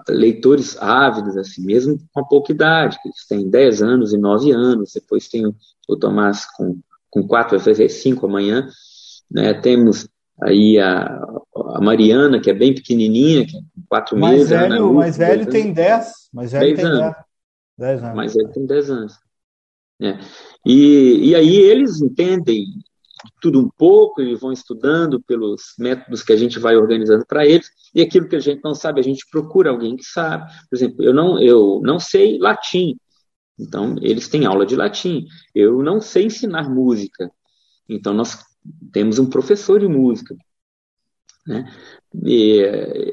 leitores 0.08 0.76
ávidos, 0.80 1.36
assim, 1.36 1.64
mesmo 1.64 1.98
com 2.12 2.24
pouca 2.24 2.52
idade. 2.52 2.98
Eles 3.04 3.26
têm 3.26 3.48
10 3.48 3.82
anos 3.82 4.12
e 4.12 4.18
9 4.18 4.52
anos. 4.52 4.92
Depois 4.94 5.28
tem 5.28 5.46
o, 5.46 5.54
o 5.88 5.96
Tomás 5.96 6.46
com 6.56 6.78
com 7.14 7.26
quatro, 7.26 7.56
vai 7.56 7.64
fazer 7.64 7.88
cinco 7.88 8.26
amanhã. 8.26 8.68
Né? 9.30 9.54
Temos 9.54 10.08
aí 10.42 10.80
a, 10.80 11.06
a 11.76 11.80
Mariana, 11.80 12.40
que 12.40 12.50
é 12.50 12.54
bem 12.54 12.74
pequenininha, 12.74 13.46
que 13.46 13.56
é 13.56 13.60
quatro 13.88 14.18
mais 14.18 14.34
meses. 14.34 14.50
Velho, 14.50 14.90
o 14.90 14.94
mais 14.94 15.16
velho 15.16 15.46
tem 15.46 15.72
dez. 15.72 16.12
Mais 16.32 16.50
velho 16.50 16.74
tem 16.74 16.84
anos. 16.84 17.16
Dez 17.78 18.02
anos. 18.02 18.16
Mais 18.16 18.34
velho 18.34 18.52
tem 18.52 18.66
10 18.66 18.90
anos. 18.90 19.14
É. 20.02 20.18
E, 20.66 21.30
e 21.30 21.34
aí 21.36 21.54
eles 21.56 22.02
entendem 22.02 22.66
tudo 23.40 23.60
um 23.60 23.68
pouco 23.76 24.22
e 24.22 24.34
vão 24.34 24.52
estudando 24.52 25.20
pelos 25.22 25.74
métodos 25.78 26.22
que 26.22 26.32
a 26.32 26.36
gente 26.36 26.58
vai 26.58 26.76
organizando 26.76 27.24
para 27.26 27.46
eles, 27.46 27.68
e 27.94 28.02
aquilo 28.02 28.28
que 28.28 28.36
a 28.36 28.40
gente 28.40 28.62
não 28.62 28.74
sabe, 28.74 29.00
a 29.00 29.04
gente 29.04 29.26
procura 29.30 29.70
alguém 29.70 29.96
que 29.96 30.04
sabe. 30.04 30.50
Por 30.68 30.76
exemplo, 30.76 31.04
eu 31.04 31.14
não, 31.14 31.40
eu 31.40 31.80
não 31.82 31.98
sei 31.98 32.38
latim, 32.38 32.96
então 33.58 33.96
eles 34.00 34.28
têm 34.28 34.46
aula 34.46 34.66
de 34.66 34.76
latim. 34.76 35.26
Eu 35.54 35.82
não 35.82 36.00
sei 36.00 36.26
ensinar 36.26 36.68
música, 36.68 37.30
então 37.88 38.12
nós 38.12 38.38
temos 38.92 39.18
um 39.18 39.26
professor 39.26 39.78
de 39.80 39.88
música. 39.88 40.34
Né? 41.46 41.70
E, 42.24 42.62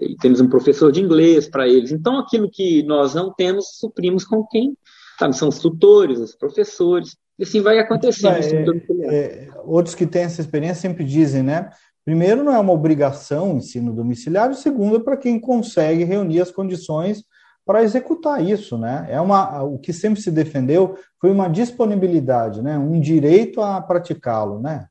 e 0.01 0.15
temos 0.17 0.39
um 0.39 0.49
professor 0.49 0.91
de 0.91 1.01
inglês 1.01 1.49
para 1.49 1.67
eles. 1.67 1.91
Então, 1.91 2.17
aquilo 2.17 2.49
que 2.49 2.81
nós 2.83 3.13
não 3.13 3.33
temos, 3.33 3.77
suprimos 3.77 4.23
com 4.23 4.45
quem 4.47 4.75
sabe, 5.21 5.35
são 5.35 5.49
os 5.49 5.59
tutores, 5.59 6.19
os 6.19 6.35
professores, 6.35 7.15
e 7.37 7.43
assim 7.43 7.61
vai 7.61 7.79
acontecendo. 7.79 8.73
É, 9.03 9.15
é, 9.15 9.49
outros 9.65 9.95
que 9.95 10.05
têm 10.05 10.23
essa 10.23 10.41
experiência 10.41 10.81
sempre 10.81 11.03
dizem, 11.03 11.43
né? 11.43 11.69
Primeiro, 12.03 12.43
não 12.43 12.53
é 12.53 12.59
uma 12.59 12.73
obrigação 12.73 13.53
o 13.53 13.57
ensino 13.57 13.93
domiciliário, 13.93 14.55
segundo, 14.55 14.97
é 14.97 14.99
para 14.99 15.17
quem 15.17 15.39
consegue 15.39 16.03
reunir 16.03 16.41
as 16.41 16.51
condições 16.51 17.23
para 17.65 17.83
executar 17.83 18.43
isso, 18.43 18.77
né? 18.77 19.07
É 19.09 19.21
uma, 19.21 19.61
o 19.63 19.77
que 19.77 19.93
sempre 19.93 20.19
se 20.19 20.31
defendeu 20.31 20.97
foi 21.19 21.31
uma 21.31 21.47
disponibilidade, 21.47 22.61
né? 22.61 22.77
Um 22.77 22.99
direito 22.99 23.61
a 23.61 23.79
praticá-lo, 23.79 24.59
né? 24.59 24.87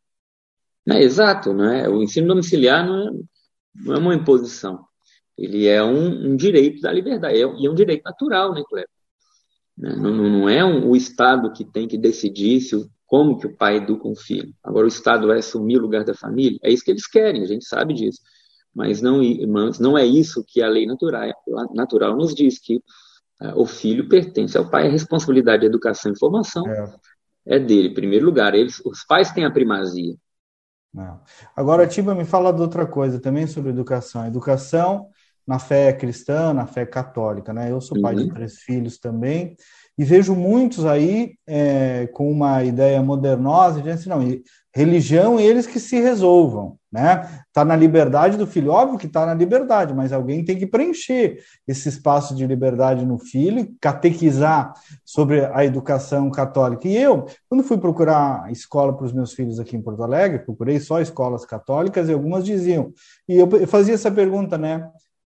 É, 0.89 1.03
exato, 1.03 1.53
né? 1.53 1.89
O 1.89 2.03
ensino 2.03 2.29
domiciliar 2.29 2.87
não 2.87 3.09
é, 3.09 3.13
não 3.75 3.95
é 3.95 3.99
uma 3.99 4.15
imposição, 4.15 4.85
ele 5.37 5.67
é 5.67 5.83
um, 5.83 6.33
um 6.33 6.37
direito 6.37 6.81
da 6.81 6.93
liberdade, 6.93 7.35
é, 7.35 7.39
e 7.39 7.67
é 7.67 7.71
um 7.71 7.75
direito 7.75 8.03
natural, 8.05 8.55
né, 8.55 8.63
Cleber? 8.69 8.89
Né? 9.77 9.97
Não, 9.97 10.13
não, 10.13 10.49
é 10.49 10.65
um, 10.65 10.89
o 10.91 10.95
Estado 10.95 11.51
que 11.53 11.65
tem 11.65 11.89
que 11.89 11.97
decidir 11.97 12.61
se, 12.61 12.77
como 13.11 13.37
que 13.37 13.49
o 13.49 13.57
pai 13.57 13.79
educa 13.79 14.07
um 14.07 14.15
filho. 14.15 14.55
Agora, 14.63 14.85
o 14.85 14.89
Estado 14.89 15.27
vai 15.27 15.39
assumir 15.39 15.79
o 15.79 15.83
lugar 15.83 16.05
da 16.05 16.15
família? 16.15 16.61
É 16.63 16.71
isso 16.71 16.85
que 16.85 16.93
eles 16.93 17.09
querem, 17.09 17.43
a 17.43 17.47
gente 17.47 17.65
sabe 17.65 17.93
disso. 17.93 18.21
Mas 18.73 19.03
não, 19.03 19.21
mas 19.49 19.81
não 19.81 19.99
é 19.99 20.07
isso 20.07 20.45
que 20.47 20.63
a 20.63 20.69
lei 20.69 20.87
natural, 20.87 21.29
natural 21.75 22.17
nos 22.17 22.33
diz, 22.33 22.61
que 22.61 22.77
uh, 22.77 23.53
o 23.57 23.67
filho 23.67 24.09
pertence 24.09 24.57
ao 24.57 24.71
pai, 24.71 24.87
a 24.87 24.91
responsabilidade 24.91 25.63
de 25.63 25.67
educação 25.67 26.13
e 26.13 26.19
formação 26.21 26.65
é, 26.69 27.57
é 27.57 27.59
dele, 27.59 27.89
em 27.89 27.95
primeiro 27.95 28.25
lugar. 28.25 28.55
Eles, 28.55 28.81
os 28.85 29.05
pais 29.05 29.33
têm 29.33 29.45
a 29.45 29.51
primazia. 29.51 30.15
Não. 30.95 31.21
Agora, 31.57 31.89
Tiba, 31.89 32.15
me 32.15 32.25
fala 32.25 32.53
de 32.53 32.61
outra 32.61 32.87
coisa 32.87 33.19
também 33.19 33.49
sobre 33.49 33.71
educação. 33.71 34.25
Educação 34.25 35.09
na 35.45 35.59
fé 35.59 35.93
cristã, 35.93 36.55
na 36.55 36.65
fé 36.65 36.87
católica, 36.87 37.53
né? 37.53 37.73
Eu 37.73 37.81
sou 37.81 38.01
pai 38.01 38.15
uhum. 38.15 38.23
de 38.23 38.33
três 38.33 38.59
filhos 38.59 38.99
também, 38.99 39.57
e 40.01 40.05
vejo 40.05 40.35
muitos 40.35 40.87
aí 40.87 41.35
é, 41.47 42.07
com 42.15 42.33
uma 42.33 42.65
ideia 42.65 43.03
modernosa, 43.03 43.83
dizendo 43.83 43.99
assim, 43.99 44.09
não, 44.09 44.43
religião 44.75 45.39
eles 45.39 45.67
que 45.67 45.79
se 45.79 46.01
resolvam, 46.01 46.79
né? 46.91 47.29
Está 47.49 47.67
na 47.67 47.77
liberdade 47.77 48.39
do 48.39 48.47
filho, 48.47 48.73
óbvio 48.73 48.99
que 48.99 49.07
está 49.07 49.27
na 49.27 49.35
liberdade, 49.35 49.93
mas 49.93 50.11
alguém 50.11 50.43
tem 50.43 50.59
que 50.59 50.67
preencher 50.67 51.43
esse 51.69 51.91
espaço 51.91 52.35
de 52.35 52.47
liberdade 52.47 53.05
no 53.05 53.19
filho, 53.19 53.75
catequizar 53.79 54.73
sobre 55.05 55.45
a 55.45 55.67
educação 55.67 56.31
católica. 56.31 56.89
E 56.89 56.97
eu, 56.97 57.27
quando 57.47 57.63
fui 57.63 57.77
procurar 57.77 58.51
escola 58.51 58.97
para 58.97 59.05
os 59.05 59.13
meus 59.13 59.35
filhos 59.35 59.61
aqui 59.61 59.77
em 59.77 59.83
Porto 59.83 60.03
Alegre, 60.03 60.39
procurei 60.39 60.81
só 60.81 60.99
escolas 61.03 61.45
católicas 61.45 62.09
e 62.09 62.13
algumas 62.15 62.43
diziam, 62.43 62.91
e 63.29 63.37
eu 63.37 63.67
fazia 63.67 63.93
essa 63.93 64.11
pergunta, 64.11 64.57
né? 64.57 64.79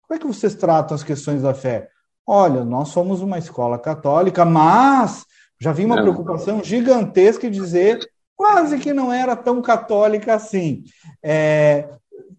Como 0.07 0.15
é 0.15 0.19
que 0.19 0.27
vocês 0.27 0.53
tratam 0.53 0.93
as 0.93 1.01
questões 1.01 1.41
da 1.41 1.55
fé? 1.55 1.89
Olha, 2.31 2.63
nós 2.63 2.89
somos 2.89 3.21
uma 3.21 3.39
escola 3.39 3.79
católica, 3.79 4.45
mas 4.45 5.25
já 5.59 5.71
vi 5.73 5.83
uma 5.83 5.95
não. 5.95 6.03
preocupação 6.03 6.63
gigantesca 6.63 7.49
de 7.49 7.59
dizer 7.59 8.07
quase 8.35 8.77
que 8.77 8.93
não 8.93 9.11
era 9.11 9.35
tão 9.35 9.63
católica 9.63 10.35
assim. 10.35 10.83
É, 11.23 11.89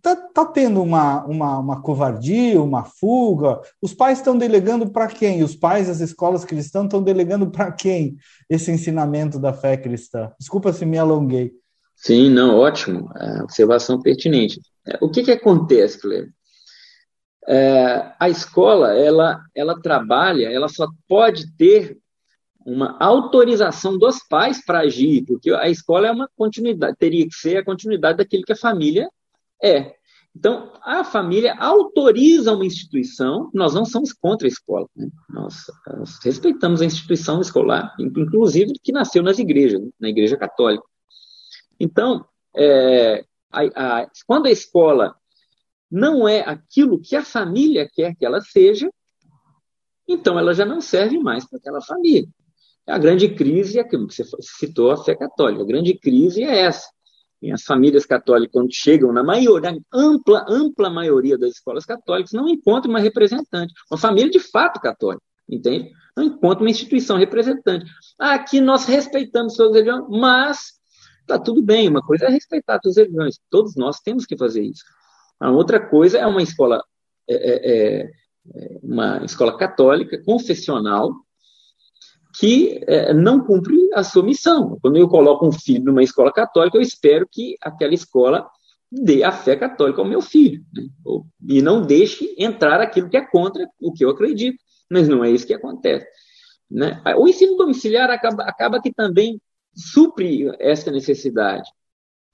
tá, 0.01 0.15
tá 0.15 0.47
tendo 0.47 0.81
uma, 0.81 1.25
uma, 1.25 1.59
uma 1.59 1.83
covardia, 1.83 2.63
uma 2.63 2.85
fuga. 2.85 3.61
Os 3.83 3.93
pais 3.93 4.19
estão 4.19 4.39
delegando 4.39 4.89
para 4.89 5.09
quem? 5.09 5.43
Os 5.43 5.57
pais 5.57 5.89
das 5.89 5.99
escolas 5.99 6.45
cristãs 6.45 6.85
estão 6.85 7.03
delegando 7.03 7.51
para 7.51 7.73
quem 7.73 8.17
esse 8.49 8.71
ensinamento 8.71 9.41
da 9.41 9.53
fé 9.53 9.77
cristã? 9.77 10.31
Desculpa 10.39 10.73
se 10.73 10.87
me 10.87 10.99
alonguei. 10.99 11.51
Sim, 11.97 12.31
não, 12.31 12.57
ótimo. 12.61 13.11
É, 13.17 13.43
observação 13.43 14.01
pertinente. 14.01 14.61
É, 14.87 14.99
o 15.01 15.11
que, 15.11 15.25
que 15.25 15.33
acontece, 15.33 16.01
Cleber? 16.01 16.31
É, 17.49 18.13
a 18.19 18.29
escola, 18.29 18.95
ela, 18.95 19.43
ela 19.55 19.81
trabalha, 19.81 20.49
ela 20.49 20.69
só 20.69 20.87
pode 21.09 21.51
ter 21.57 21.99
uma 22.65 22.97
autorização 23.01 23.99
dos 23.99 24.23
pais 24.29 24.65
para 24.65 24.81
agir, 24.81 25.25
porque 25.25 25.51
a 25.51 25.69
escola 25.69 26.07
é 26.07 26.11
uma 26.13 26.29
continuidade, 26.37 26.97
teria 26.99 27.27
que 27.27 27.35
ser 27.35 27.57
a 27.57 27.65
continuidade 27.65 28.19
daquilo 28.19 28.45
que 28.45 28.53
a 28.53 28.57
família 28.57 29.09
é. 29.63 29.95
Então, 30.37 30.73
a 30.83 31.03
família 31.03 31.55
autoriza 31.59 32.53
uma 32.53 32.65
instituição, 32.65 33.51
nós 33.53 33.75
não 33.75 33.85
somos 33.85 34.13
contra 34.13 34.47
a 34.47 34.49
escola, 34.49 34.87
né? 34.95 35.09
nós, 35.29 35.65
nós, 35.89 36.19
respeitamos 36.23 36.81
a 36.81 36.85
instituição 36.85 37.41
escolar, 37.41 37.95
inclusive 37.99 38.75
que 38.83 38.93
nasceu 38.93 39.23
nas 39.25 39.39
igrejas, 39.39 39.81
na 39.99 40.09
igreja 40.09 40.37
católica. 40.37 40.85
Então, 41.81 42.25
é, 42.55 43.25
a, 43.51 44.03
a, 44.03 44.11
quando 44.25 44.47
a 44.47 44.51
escola 44.51 45.17
não 45.91 46.29
é 46.29 46.41
aquilo 46.41 47.01
que 47.01 47.17
a 47.17 47.25
família 47.25 47.89
quer 47.93 48.15
que 48.15 48.25
ela 48.25 48.41
seja, 48.41 48.91
então 50.07 50.39
ela 50.39 50.55
já 50.55 50.65
não 50.65 50.81
serve 50.81 51.19
mais 51.19 51.49
para 51.49 51.59
aquela 51.59 51.81
família. 51.81 52.29
A 52.87 52.99
grande 52.99 53.29
crise 53.29 53.79
é 53.79 53.85
que 53.85 53.97
você 53.97 54.25
citou, 54.41 54.91
a 54.91 54.97
fé 54.97 55.15
católica. 55.15 55.63
A 55.63 55.67
grande 55.67 55.95
crise 55.97 56.43
é 56.43 56.61
essa. 56.63 56.89
E 57.41 57.51
as 57.51 57.63
famílias 57.63 58.05
católicas, 58.05 58.53
quando 58.53 58.75
chegam 58.75 59.13
na 59.13 59.23
maioria, 59.23 59.79
ampla, 59.93 60.45
ampla 60.49 60.91
maioria 60.91 61.39
das 61.39 61.53
escolas 61.53 61.87
católicas, 61.87 62.33
não 62.33 62.49
encontram 62.49 62.91
uma 62.91 63.01
representante, 63.01 63.73
uma 63.91 63.97
família 63.97 64.31
de 64.31 64.39
fato 64.39 64.79
católica, 64.79 65.23
entende? 65.49 65.91
Não 66.15 66.25
encontra 66.25 66.63
uma 66.63 66.71
instituição 66.71 67.17
representante. 67.17 67.91
Aqui 68.19 68.61
nós 68.61 68.85
respeitamos 68.85 69.55
suas 69.55 69.73
religiões, 69.73 70.05
mas 70.11 70.73
está 71.23 71.39
tudo 71.39 71.63
bem, 71.63 71.89
uma 71.89 72.03
coisa 72.03 72.27
é 72.27 72.29
respeitar 72.29 72.79
as 72.85 72.97
religiões, 72.97 73.39
todos 73.49 73.75
nós 73.75 74.01
temos 74.01 74.27
que 74.27 74.37
fazer 74.37 74.63
isso. 74.63 74.85
A 75.41 75.51
outra 75.51 75.81
coisa 75.81 76.19
é 76.19 76.27
uma 76.27 76.43
escola, 76.43 76.85
é, 77.29 77.35
é, 77.35 78.03
é, 78.03 78.79
uma 78.83 79.25
escola 79.25 79.57
católica, 79.57 80.23
confessional, 80.23 81.15
que 82.39 82.85
é, 82.87 83.15
não 83.15 83.45
cumpre 83.45 83.77
a 83.95 84.05
sua 84.05 84.23
missão. 84.23 84.79
Quando 84.83 84.99
eu 84.99 85.09
coloco 85.09 85.47
um 85.47 85.53
filho 85.53 85.85
numa 85.85 86.03
escola 86.03 86.31
católica, 86.31 86.77
eu 86.77 86.83
espero 86.83 87.27
que 87.31 87.57
aquela 87.61 87.95
escola 87.95 88.49
dê 88.93 89.23
a 89.23 89.33
fé 89.33 89.57
católica 89.57 90.01
ao 90.01 90.07
meu 90.07 90.21
filho, 90.21 90.65
né? 90.75 90.85
e 91.49 91.63
não 91.63 91.81
deixe 91.81 92.35
entrar 92.39 92.81
aquilo 92.81 93.09
que 93.09 93.17
é 93.17 93.25
contra 93.25 93.67
o 93.81 93.93
que 93.93 94.05
eu 94.05 94.11
acredito. 94.11 94.59
Mas 94.91 95.09
não 95.09 95.25
é 95.25 95.31
isso 95.31 95.47
que 95.47 95.55
acontece. 95.55 96.07
Né? 96.71 97.01
O 97.17 97.29
ensino 97.29 97.57
domiciliar 97.57 98.11
acaba, 98.11 98.43
acaba 98.43 98.81
que 98.81 98.93
também 98.93 99.41
supre 99.75 100.51
essa 100.59 100.91
necessidade, 100.91 101.69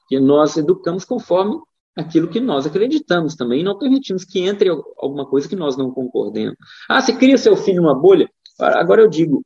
que 0.09 0.19
nós 0.19 0.57
educamos 0.57 1.05
conforme 1.05 1.59
aquilo 1.97 2.29
que 2.29 2.39
nós 2.39 2.67
acreditamos 2.67 3.35
também, 3.35 3.61
e 3.61 3.65
não 3.65 3.79
permitimos 3.79 4.25
que 4.25 4.41
entre 4.41 4.69
alguma 4.69 5.27
coisa 5.27 5.49
que 5.49 5.57
nós 5.57 5.77
não 5.77 5.91
concordemos. 5.91 6.55
Ah, 6.89 7.01
você 7.01 7.15
cria 7.15 7.39
seu 7.39 7.57
filho 7.57 7.83
numa 7.83 7.95
bolha? 7.95 8.29
Agora 8.61 9.01
eu 9.01 9.09
digo, 9.09 9.43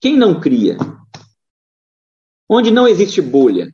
quem 0.00 0.16
não 0.16 0.40
cria? 0.40 0.76
Onde 2.48 2.70
não 2.70 2.86
existe 2.86 3.20
bolha? 3.20 3.72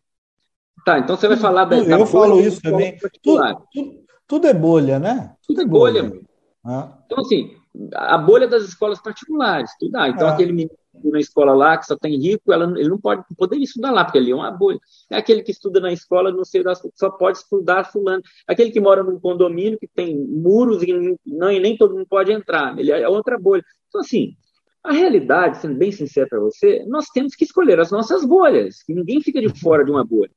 Tá, 0.84 0.98
então 0.98 1.16
você 1.16 1.28
vai 1.28 1.36
falar 1.36 1.66
da. 1.66 1.76
Eu 1.76 2.06
falo 2.06 2.40
isso 2.40 2.62
também. 2.62 2.96
Tudo, 3.22 3.66
tudo, 3.72 4.04
tudo, 4.26 4.46
é 4.46 4.54
bolha, 4.54 4.98
né? 4.98 5.34
Tudo, 5.46 5.56
tudo 5.56 5.60
é 5.60 5.66
bolha. 5.66 6.02
bolha. 6.04 6.20
Ah. 6.64 6.98
Então, 7.04 7.18
assim, 7.20 7.54
a 7.94 8.16
bolha 8.16 8.48
das 8.48 8.64
escolas 8.64 9.00
particulares, 9.00 9.70
tudo. 9.78 9.96
Ah, 9.96 10.08
então, 10.08 10.28
ah. 10.28 10.32
aquele 10.32 10.52
menino 10.52 10.78
na 11.04 11.18
escola 11.20 11.52
lá, 11.54 11.78
que 11.78 11.86
só 11.86 11.96
tem 11.96 12.18
rico, 12.18 12.52
ela, 12.52 12.64
ele 12.78 12.88
não 12.88 12.98
pode 12.98 13.22
poder 13.36 13.56
estudar 13.58 13.90
lá, 13.90 14.04
porque 14.04 14.18
ali 14.18 14.30
é 14.30 14.34
uma 14.34 14.50
bolha. 14.50 14.78
É 15.10 15.16
aquele 15.16 15.42
que 15.42 15.50
estuda 15.50 15.80
na 15.80 15.92
escola, 15.92 16.32
não 16.32 16.44
sei, 16.44 16.62
só 16.94 17.10
pode 17.10 17.38
estudar 17.38 17.84
fulano. 17.84 18.22
Aquele 18.46 18.70
que 18.70 18.80
mora 18.80 19.02
num 19.02 19.18
condomínio 19.18 19.78
que 19.78 19.88
tem 19.88 20.16
muros 20.16 20.82
e, 20.82 21.18
não, 21.26 21.50
e 21.50 21.60
nem 21.60 21.76
todo 21.76 21.94
mundo 21.94 22.06
pode 22.08 22.32
entrar. 22.32 22.78
Ele 22.78 22.90
é 22.90 23.08
outra 23.08 23.38
bolha. 23.38 23.64
Então, 23.88 24.00
assim, 24.00 24.34
a 24.82 24.92
realidade, 24.92 25.58
sendo 25.58 25.76
bem 25.76 25.92
sincero 25.92 26.28
para 26.28 26.40
você, 26.40 26.84
nós 26.86 27.06
temos 27.06 27.34
que 27.34 27.44
escolher 27.44 27.78
as 27.80 27.90
nossas 27.90 28.24
bolhas, 28.24 28.82
que 28.82 28.94
ninguém 28.94 29.20
fica 29.20 29.40
de 29.40 29.48
fora 29.60 29.84
de 29.84 29.90
uma 29.90 30.04
bolha. 30.04 30.30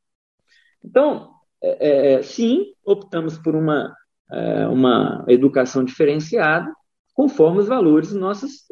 Então, 0.83 1.29
é, 1.61 2.15
é, 2.15 2.21
sim, 2.23 2.73
optamos 2.83 3.37
por 3.37 3.55
uma, 3.55 3.95
é, 4.31 4.67
uma 4.67 5.23
educação 5.27 5.83
diferenciada, 5.83 6.73
conforme 7.21 7.59
os 7.59 7.67
valores 7.67 8.11
nossos, 8.13 8.63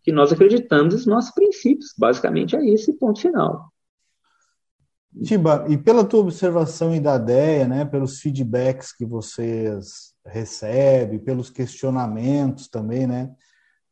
que 0.00 0.12
nós 0.12 0.32
acreditamos, 0.32 0.94
os 0.94 1.06
nossos 1.06 1.32
princípios. 1.32 1.92
Basicamente 1.98 2.54
é 2.54 2.64
esse 2.64 2.92
ponto 2.92 3.20
final. 3.20 3.72
Tiba, 5.24 5.66
e 5.68 5.76
pela 5.76 6.04
tua 6.04 6.20
observação 6.20 6.94
e 6.94 7.00
da 7.00 7.16
ideia, 7.16 7.66
né, 7.66 7.84
pelos 7.84 8.20
feedbacks 8.20 8.92
que 8.92 9.04
vocês 9.04 10.14
recebem, 10.24 11.18
pelos 11.18 11.50
questionamentos 11.50 12.68
também, 12.68 13.08
né, 13.08 13.34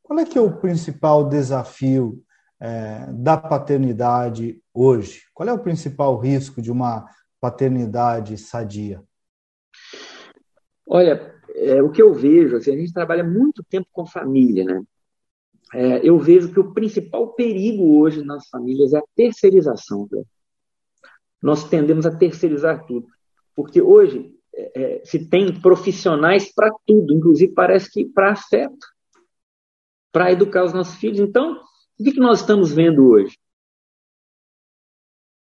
Qual 0.01 0.17
é 0.21 0.25
que 0.25 0.39
é 0.39 0.41
o 0.41 0.59
principal 0.61 1.29
desafio 1.29 2.23
é, 2.61 3.07
da 3.11 3.37
paternidade 3.37 4.63
hoje? 4.73 5.23
Qual 5.35 5.49
é 5.49 5.53
o 5.53 5.59
principal 5.59 6.17
risco 6.21 6.63
de 6.63 6.71
uma 6.71 7.05
paternidade 7.41 8.39
sadia? 8.39 9.03
Olha, 10.87 11.34
é, 11.65 11.83
o 11.83 11.91
que 11.91 12.03
eu 12.03 12.13
vejo, 12.13 12.57
assim, 12.57 12.73
a 12.73 12.77
gente 12.77 12.93
trabalha 12.93 13.25
muito 13.25 13.63
tempo 13.65 13.87
com 13.93 14.07
família, 14.07 14.65
né? 14.65 14.83
É, 15.73 16.09
eu 16.09 16.19
vejo 16.19 16.53
que 16.53 16.61
o 16.61 16.73
principal 16.73 17.35
perigo 17.35 17.99
hoje 17.99 18.23
nas 18.23 18.49
famílias 18.49 18.93
é 18.93 18.99
a 18.99 19.05
terceirização. 19.17 20.09
Né? 20.11 20.23
Nós 21.43 21.69
tendemos 21.69 22.07
a 22.07 22.17
terceirizar 22.17 22.87
tudo, 22.87 23.09
porque 23.57 23.83
hoje 23.83 24.33
é, 24.55 25.01
é 25.01 25.05
se 25.05 25.29
tem 25.29 25.61
profissionais 25.61 26.53
para 26.55 26.73
tudo, 26.87 27.13
inclusive 27.13 27.53
parece 27.53 27.91
que 27.91 28.05
para 28.05 28.33
afeto, 28.33 28.87
para 30.13 30.31
educar 30.31 30.65
os 30.65 30.73
nossos 30.73 30.95
filhos. 30.95 31.19
Então, 31.19 31.61
o 31.99 32.05
que, 32.05 32.13
que 32.13 32.21
nós 32.21 32.41
estamos 32.41 32.73
vendo 32.73 33.09
hoje? 33.09 33.37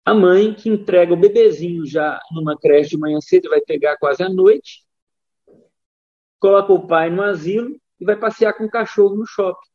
A 0.06 0.14
mãe 0.14 0.54
que 0.54 0.70
entrega 0.70 1.14
o 1.14 1.18
bebezinho 1.18 1.86
já 1.86 2.20
numa 2.32 2.58
creche 2.58 2.92
de 2.92 2.98
manhã 2.98 3.20
cedo, 3.22 3.50
vai 3.50 3.62
pegar 3.62 3.98
quase 3.98 4.22
à 4.22 4.30
noite, 4.30 4.84
coloca 6.42 6.74
o 6.74 6.88
pai 6.88 7.10
no 7.10 7.22
asilo 7.22 7.80
e 8.00 8.04
vai 8.04 8.18
passear 8.18 8.54
com 8.54 8.66
o 8.66 8.70
cachorro 8.70 9.16
no 9.16 9.26
shopping. 9.26 9.72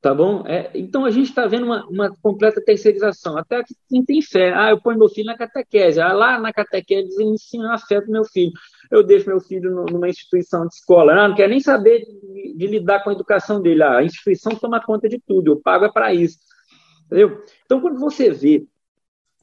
Tá 0.00 0.14
bom? 0.14 0.44
É, 0.46 0.70
então 0.74 1.06
a 1.06 1.10
gente 1.10 1.30
está 1.30 1.46
vendo 1.46 1.64
uma, 1.64 1.86
uma, 1.86 2.14
completa 2.20 2.62
terceirização. 2.62 3.38
Até 3.38 3.62
quem 3.88 4.04
tem 4.04 4.20
fé. 4.20 4.52
Ah, 4.54 4.68
eu 4.68 4.78
ponho 4.78 4.98
meu 4.98 5.08
filho 5.08 5.24
na 5.24 5.36
catequese. 5.36 5.98
Ah, 5.98 6.12
lá 6.12 6.38
na 6.38 6.52
catequese 6.52 7.08
eles 7.08 7.18
ensinam 7.18 7.72
a 7.72 7.78
fé 7.78 8.02
para 8.02 8.12
meu 8.12 8.24
filho. 8.26 8.52
Eu 8.90 9.02
deixo 9.02 9.26
meu 9.26 9.40
filho 9.40 9.70
numa 9.90 10.06
instituição 10.06 10.68
de 10.68 10.74
escola. 10.74 11.14
Ah, 11.14 11.28
não 11.28 11.34
quero 11.34 11.48
nem 11.48 11.60
saber 11.60 12.04
de, 12.04 12.54
de, 12.54 12.66
lidar 12.66 13.02
com 13.02 13.08
a 13.08 13.14
educação 13.14 13.62
dele. 13.62 13.82
Ah, 13.82 13.96
a 13.96 14.04
instituição 14.04 14.54
toma 14.54 14.78
conta 14.78 15.08
de 15.08 15.18
tudo. 15.18 15.52
Eu 15.52 15.60
pago 15.62 15.86
é 15.86 15.90
para 15.90 16.12
isso. 16.12 16.36
Entendeu? 17.06 17.42
Então, 17.64 17.80
quando 17.80 17.98
você 17.98 18.30
vê 18.30 18.66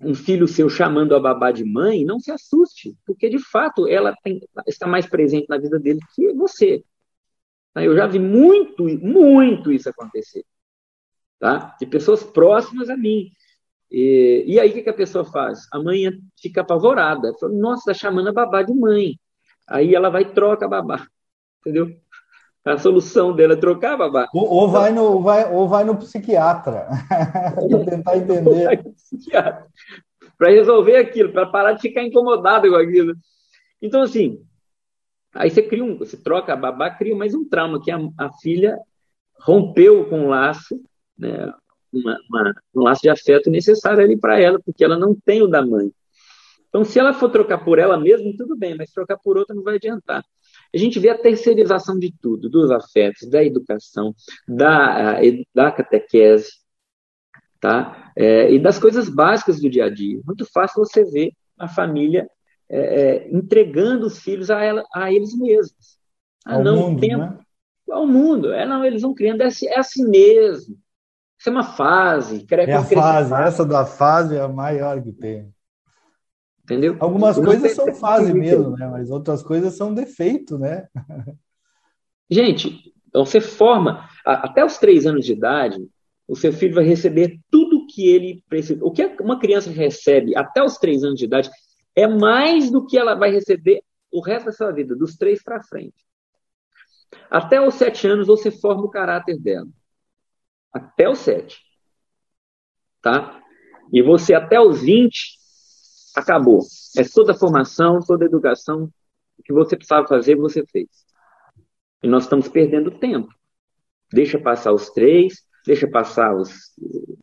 um 0.03 0.15
filho 0.15 0.47
seu 0.47 0.69
chamando 0.69 1.15
a 1.15 1.19
babá 1.19 1.51
de 1.51 1.63
mãe, 1.63 2.03
não 2.03 2.19
se 2.19 2.31
assuste, 2.31 2.95
porque 3.05 3.29
de 3.29 3.39
fato 3.39 3.87
ela 3.87 4.15
tem, 4.23 4.41
está 4.67 4.87
mais 4.87 5.05
presente 5.05 5.47
na 5.47 5.57
vida 5.57 5.79
dele 5.79 5.99
que 6.15 6.33
você. 6.33 6.83
Eu 7.75 7.95
já 7.95 8.07
vi 8.07 8.19
muito, 8.19 8.83
muito 8.83 9.71
isso 9.71 9.89
acontecer. 9.89 10.43
Tá? 11.39 11.75
De 11.79 11.85
pessoas 11.85 12.23
próximas 12.23 12.89
a 12.89 12.97
mim. 12.97 13.31
E, 13.89 14.43
e 14.47 14.59
aí 14.59 14.69
o 14.69 14.73
que, 14.73 14.83
que, 14.83 14.89
a 14.89 14.93
pessoa 14.93 15.25
faz? 15.25 15.67
A 15.71 15.81
mãe 15.81 16.11
fica 16.39 16.61
apavorada. 16.61 17.33
Fala, 17.39 17.53
Nossa, 17.53 17.91
está 17.91 17.93
chamando 17.93 18.29
a 18.29 18.33
babá 18.33 18.61
de 18.61 18.73
mãe. 18.73 19.19
Aí 19.67 19.95
ela 19.95 20.09
vai 20.09 20.23
e 20.23 20.33
troca 20.33 20.65
a 20.65 20.69
babá. 20.69 21.07
Entendeu? 21.59 21.95
A 22.63 22.77
solução 22.77 23.35
dela 23.35 23.53
é 23.53 23.57
trocar 23.57 23.97
babá. 23.97 24.27
Ou, 24.33 24.47
ou 24.47 24.69
vai, 24.69 24.91
no, 24.91 25.21
vai, 25.21 25.51
ou 25.51 25.67
vai 25.67 25.83
no 25.83 25.97
psiquiatra. 25.97 26.87
para 27.09 27.85
tentar 27.85 28.17
entender. 28.17 28.83
Para 30.37 30.49
resolver 30.51 30.97
aquilo, 30.97 31.31
para 31.31 31.47
parar 31.47 31.73
de 31.73 31.81
ficar 31.81 32.03
incomodado 32.03 32.69
com 32.69 32.75
aquilo. 32.75 33.15
Então, 33.81 34.03
assim, 34.03 34.39
Aí 35.33 35.49
você 35.49 35.61
cria 35.61 35.83
um, 35.83 35.97
você 35.97 36.17
troca 36.17 36.53
a 36.53 36.57
babá, 36.57 36.89
cria 36.89 37.15
mais 37.15 37.33
um 37.33 37.47
trauma, 37.47 37.81
que 37.81 37.89
a, 37.89 37.97
a 38.17 38.31
filha 38.41 38.77
rompeu 39.39 40.05
com 40.09 40.25
um 40.25 40.29
laço, 40.29 40.79
né, 41.17 41.51
uma, 41.91 42.17
uma, 42.29 42.55
um 42.75 42.81
laço 42.81 43.01
de 43.01 43.09
afeto 43.09 43.49
necessário 43.49 44.03
ali 44.03 44.19
para 44.19 44.39
ela, 44.39 44.59
porque 44.63 44.83
ela 44.83 44.97
não 44.97 45.15
tem 45.15 45.41
o 45.41 45.47
da 45.47 45.65
mãe. 45.65 45.91
Então, 46.67 46.83
se 46.83 46.99
ela 46.99 47.13
for 47.13 47.29
trocar 47.29 47.63
por 47.63 47.79
ela 47.79 47.97
mesma, 47.97 48.31
tudo 48.37 48.57
bem, 48.57 48.75
mas 48.75 48.91
trocar 48.91 49.17
por 49.17 49.37
outra 49.37 49.55
não 49.55 49.63
vai 49.63 49.75
adiantar. 49.75 50.23
A 50.73 50.77
gente 50.77 50.99
vê 50.99 51.09
a 51.09 51.17
terceirização 51.17 51.99
de 51.99 52.13
tudo, 52.21 52.49
dos 52.49 52.71
afetos, 52.71 53.29
da 53.29 53.43
educação, 53.43 54.15
da, 54.47 55.19
da 55.53 55.71
catequese, 55.71 56.49
tá? 57.59 58.11
É, 58.15 58.51
e 58.51 58.59
das 58.59 58.79
coisas 58.79 59.09
básicas 59.09 59.59
do 59.59 59.69
dia 59.69 59.85
a 59.85 59.89
dia. 59.89 60.21
Muito 60.25 60.45
fácil 60.45 60.83
você 60.83 61.03
ver 61.03 61.31
a 61.57 61.67
família 61.67 62.29
é, 62.69 63.29
entregando 63.29 64.07
os 64.07 64.19
filhos 64.19 64.49
a, 64.49 64.63
ela, 64.63 64.85
a 64.93 65.11
eles 65.11 65.37
mesmos. 65.37 65.99
Ah, 66.45 66.55
ao 66.55 66.63
não 66.63 66.89
mundo, 66.89 67.07
né? 67.07 67.39
Ao 67.89 68.07
mundo. 68.07 68.53
É, 68.53 68.65
não, 68.65 68.85
eles 68.85 69.01
vão 69.01 69.13
criando, 69.13 69.41
é 69.41 69.47
assim, 69.47 69.67
é 69.67 69.77
assim 69.77 70.09
mesmo. 70.09 70.77
Isso 71.37 71.49
é 71.49 71.51
uma 71.51 71.63
fase. 71.63 72.45
É 72.49 72.73
a 72.73 72.83
fase, 72.83 73.33
essa 73.33 73.65
da 73.65 73.85
fase 73.85 74.35
é 74.35 74.41
a 74.41 74.47
maior 74.47 75.01
que 75.01 75.11
tem. 75.11 75.53
Entendeu? 76.71 76.95
Algumas 77.01 77.37
coisas 77.37 77.73
são 77.73 77.93
fase 77.93 78.33
mesmo, 78.33 78.77
né? 78.77 78.87
Mas 78.87 79.11
outras 79.11 79.43
coisas 79.43 79.75
são 79.75 79.93
defeito, 79.93 80.57
né? 80.57 80.87
Gente, 82.31 82.93
então 83.09 83.25
você 83.25 83.41
forma, 83.41 84.09
até 84.25 84.63
os 84.63 84.77
três 84.77 85.05
anos 85.05 85.25
de 85.25 85.33
idade, 85.33 85.85
o 86.25 86.33
seu 86.33 86.53
filho 86.53 86.75
vai 86.75 86.85
receber 86.85 87.41
tudo 87.49 87.85
que 87.87 88.07
ele 88.07 88.41
precisa. 88.47 88.81
O 88.85 88.89
que 88.89 89.05
uma 89.19 89.37
criança 89.37 89.69
recebe 89.69 90.33
até 90.33 90.63
os 90.63 90.77
três 90.77 91.03
anos 91.03 91.19
de 91.19 91.25
idade, 91.25 91.51
é 91.93 92.07
mais 92.07 92.71
do 92.71 92.85
que 92.87 92.97
ela 92.97 93.15
vai 93.15 93.31
receber 93.31 93.83
o 94.09 94.21
resto 94.21 94.45
da 94.45 94.53
sua 94.53 94.71
vida, 94.71 94.95
dos 94.95 95.17
três 95.17 95.43
para 95.43 95.61
frente. 95.61 96.05
Até 97.29 97.59
os 97.59 97.73
sete 97.73 98.07
anos 98.07 98.27
você 98.27 98.49
forma 98.49 98.83
o 98.83 98.89
caráter 98.89 99.37
dela. 99.37 99.67
Até 100.71 101.09
os 101.09 101.19
sete. 101.19 101.59
Tá? 103.01 103.41
E 103.91 104.01
você 104.01 104.33
até 104.33 104.57
os 104.57 104.81
20 104.81 105.40
acabou. 106.15 106.61
É 106.97 107.03
toda 107.03 107.31
a 107.31 107.35
formação, 107.35 107.99
toda 107.99 108.25
a 108.25 108.27
educação 108.27 108.89
que 109.43 109.53
você 109.53 109.75
precisava 109.75 110.07
fazer, 110.07 110.35
você 110.35 110.65
fez. 110.65 110.87
E 112.03 112.07
nós 112.07 112.23
estamos 112.23 112.47
perdendo 112.47 112.91
tempo. 112.91 113.33
Deixa 114.11 114.39
passar 114.39 114.73
os 114.73 114.89
três, 114.89 115.43
deixa 115.65 115.87
passar 115.87 116.35
os, 116.35 116.51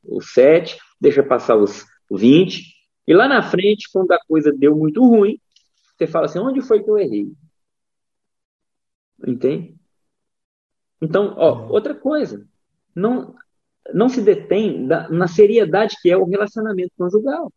os 0.05 0.33
sete, 0.33 0.79
deixa 1.01 1.23
passar 1.23 1.57
os 1.57 1.85
20, 2.11 2.79
e 3.09 3.15
lá 3.15 3.27
na 3.27 3.43
frente, 3.43 3.89
quando 3.91 4.13
a 4.13 4.21
coisa 4.29 4.53
deu 4.53 4.77
muito 4.77 5.03
ruim, 5.03 5.41
você 5.97 6.07
fala 6.07 6.27
assim: 6.27 6.39
onde 6.39 6.61
foi 6.61 6.83
que 6.83 6.91
eu 6.91 6.99
errei? 6.99 7.33
Entende? 9.27 9.77
Então, 11.01 11.35
ó, 11.39 11.69
outra 11.69 11.95
coisa, 11.95 12.47
não, 12.95 13.35
não 13.95 14.11
se 14.11 14.21
detém 14.21 14.87
da, 14.87 15.09
na 15.09 15.27
seriedade 15.27 15.97
que 16.03 16.11
é 16.11 16.19
o 16.19 16.27
relacionamento 16.27 16.93
conjugal. 16.99 17.51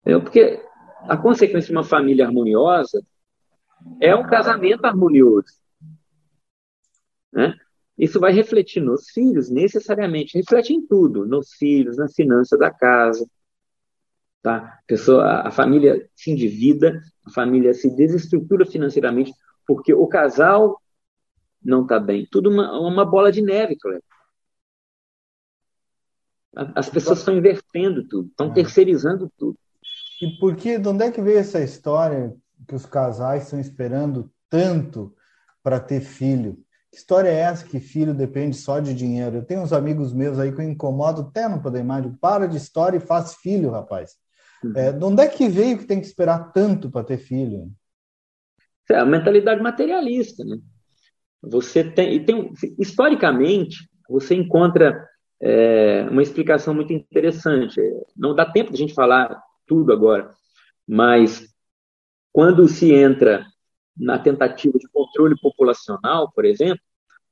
Entendeu? 0.00 0.22
Porque 0.22 0.62
a 1.02 1.16
consequência 1.16 1.68
de 1.68 1.72
uma 1.72 1.84
família 1.84 2.26
harmoniosa 2.26 3.02
é 4.00 4.14
um 4.14 4.26
casamento 4.26 4.84
harmonioso. 4.84 5.60
Né? 7.32 7.56
Isso 7.96 8.18
vai 8.18 8.32
refletir 8.32 8.80
nos 8.80 9.10
filhos, 9.10 9.50
necessariamente. 9.50 10.36
Reflete 10.36 10.72
em 10.72 10.86
tudo, 10.86 11.26
nos 11.26 11.52
filhos, 11.54 11.96
na 11.96 12.08
finança 12.08 12.56
da 12.56 12.70
casa, 12.70 13.26
Tá? 14.42 14.56
A, 14.56 14.82
pessoa, 14.86 15.46
a 15.46 15.50
família 15.50 16.08
se 16.16 16.30
endivida, 16.30 17.02
a 17.26 17.30
família 17.30 17.74
se 17.74 17.94
desestrutura 17.94 18.64
financeiramente 18.64 19.32
porque 19.66 19.92
o 19.92 20.06
casal 20.06 20.80
não 21.62 21.82
está 21.82 22.00
bem. 22.00 22.26
Tudo 22.30 22.48
uma, 22.48 22.78
uma 22.80 23.04
bola 23.04 23.30
de 23.30 23.42
neve, 23.42 23.76
Cleber. 23.76 24.02
As 26.74 26.88
pessoas 26.88 27.20
estão 27.20 27.36
invertendo 27.36 28.06
tudo, 28.08 28.28
estão 28.28 28.50
é. 28.50 28.54
terceirizando 28.54 29.30
tudo. 29.38 29.58
E 30.20 30.28
por 30.38 30.54
que, 30.54 30.78
de 30.78 30.88
onde 30.88 31.04
é 31.04 31.10
que 31.10 31.22
veio 31.22 31.38
essa 31.38 31.60
história 31.60 32.34
que 32.68 32.74
os 32.74 32.84
casais 32.84 33.44
estão 33.44 33.58
esperando 33.58 34.30
tanto 34.50 35.14
para 35.62 35.80
ter 35.80 36.00
filho? 36.00 36.58
Que 36.90 36.98
história 36.98 37.28
é 37.28 37.40
essa 37.40 37.64
que 37.64 37.80
filho 37.80 38.12
depende 38.12 38.56
só 38.56 38.80
de 38.80 38.92
dinheiro? 38.92 39.36
Eu 39.36 39.44
tenho 39.44 39.62
uns 39.62 39.72
amigos 39.72 40.12
meus 40.12 40.38
aí 40.38 40.52
que 40.52 40.60
eu 40.60 40.68
incomodo 40.68 41.22
até 41.22 41.48
não 41.48 41.62
poder 41.62 41.82
mais. 41.82 42.04
Para 42.20 42.46
de 42.46 42.56
história 42.56 42.98
e 42.98 43.00
faz 43.00 43.34
filho, 43.36 43.70
rapaz. 43.70 44.16
É, 44.76 44.92
de 44.92 45.02
onde 45.02 45.22
é 45.22 45.28
que 45.28 45.48
veio 45.48 45.78
que 45.78 45.86
tem 45.86 46.00
que 46.00 46.06
esperar 46.06 46.52
tanto 46.52 46.90
para 46.90 47.04
ter 47.04 47.16
filho? 47.16 47.70
É 48.90 48.96
a 48.96 49.06
mentalidade 49.06 49.62
materialista, 49.62 50.44
né? 50.44 50.58
Você 51.42 51.82
tem, 51.82 52.22
tem 52.24 52.52
historicamente, 52.78 53.88
você 54.08 54.34
encontra 54.34 55.08
é, 55.40 56.06
uma 56.10 56.22
explicação 56.22 56.74
muito 56.74 56.92
interessante. 56.92 57.80
Não 58.14 58.34
dá 58.34 58.44
tempo 58.44 58.70
de 58.70 58.76
a 58.76 58.78
gente 58.78 58.92
falar 58.92 59.40
tudo 59.70 59.92
agora, 59.92 60.28
mas 60.84 61.46
quando 62.32 62.66
se 62.66 62.92
entra 62.92 63.46
na 63.96 64.18
tentativa 64.18 64.76
de 64.76 64.88
controle 64.88 65.36
populacional, 65.40 66.32
por 66.32 66.44
exemplo, 66.44 66.82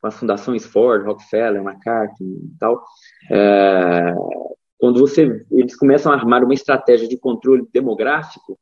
com 0.01 0.07
as 0.07 0.16
fundações 0.16 0.64
Ford, 0.64 1.05
Rockefeller, 1.05 1.61
McCarthy 1.61 2.22
e 2.22 2.59
tal, 2.61 2.85
é, 3.29 4.14
quando 4.79 5.01
você, 5.01 5.44
eles 5.51 5.74
começam 5.74 6.12
a 6.12 6.14
armar 6.14 6.44
uma 6.44 6.55
estratégia 6.55 7.09
de 7.09 7.18
controle 7.18 7.66
demográfico, 7.72 8.57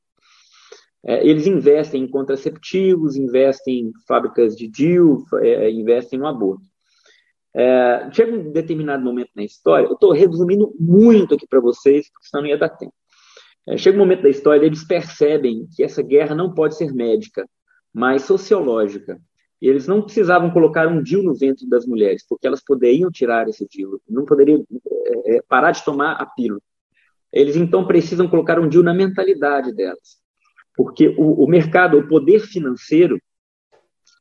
é, 1.05 1.27
eles 1.27 1.47
investem 1.47 2.05
em 2.05 2.09
contraceptivos, 2.09 3.15
investem 3.15 3.81
em 3.81 3.93
fábricas 4.09 4.57
de 4.57 4.67
DIU, 4.67 5.23
é, 5.43 5.71
investem 5.71 6.19
no 6.19 6.27
aborto. 6.27 6.65
É, 7.55 8.09
chega 8.13 8.33
um 8.33 8.51
determinado 8.53 9.05
momento 9.05 9.31
na 9.37 9.45
história, 9.45 9.87
eu 9.87 9.93
estou 9.93 10.13
resumindo 10.13 10.75
muito 10.81 11.35
aqui 11.35 11.47
para 11.47 11.61
vocês, 11.61 12.11
porque 12.11 12.29
senão 12.29 12.43
não 12.43 12.49
ia 12.49 12.57
dar 12.57 12.71
tempo. 12.71 12.95
É, 13.69 13.77
chega 13.77 13.97
um 13.97 14.01
momento 14.01 14.23
da 14.23 14.29
história, 14.29 14.65
eles 14.65 14.85
percebem 14.85 15.67
que 15.75 15.83
essa 15.83 16.03
guerra 16.03 16.35
não 16.35 16.55
pode 16.55 16.77
ser 16.77 16.93
médica, 16.93 17.49
mas 17.93 18.23
sociológica. 18.23 19.21
eles 19.61 19.89
não 19.89 20.03
precisavam 20.03 20.51
colocar 20.51 20.87
um 20.87 21.03
DIU 21.03 21.23
no 21.23 21.35
ventre 21.35 21.69
das 21.69 21.87
mulheres, 21.87 22.25
porque 22.29 22.47
elas 22.47 22.63
poderiam 22.63 23.11
tirar 23.11 23.49
esse 23.49 23.67
DIU, 23.67 24.01
não 24.09 24.25
poderiam 24.25 24.65
é, 25.25 25.43
parar 25.49 25.73
de 25.73 25.85
tomar 25.85 26.13
a 26.13 26.27
pílula. 26.27 26.61
Eles 27.33 27.57
então 27.57 27.87
precisam 27.87 28.29
colocar 28.29 28.61
um 28.61 28.69
DIU 28.69 28.83
na 28.83 28.95
mentalidade 28.95 29.75
delas, 29.75 30.19
porque 30.77 31.09
o, 31.19 31.45
o 31.45 31.49
mercado, 31.49 31.99
o 31.99 32.07
poder 32.07 32.41
financeiro, 32.41 33.21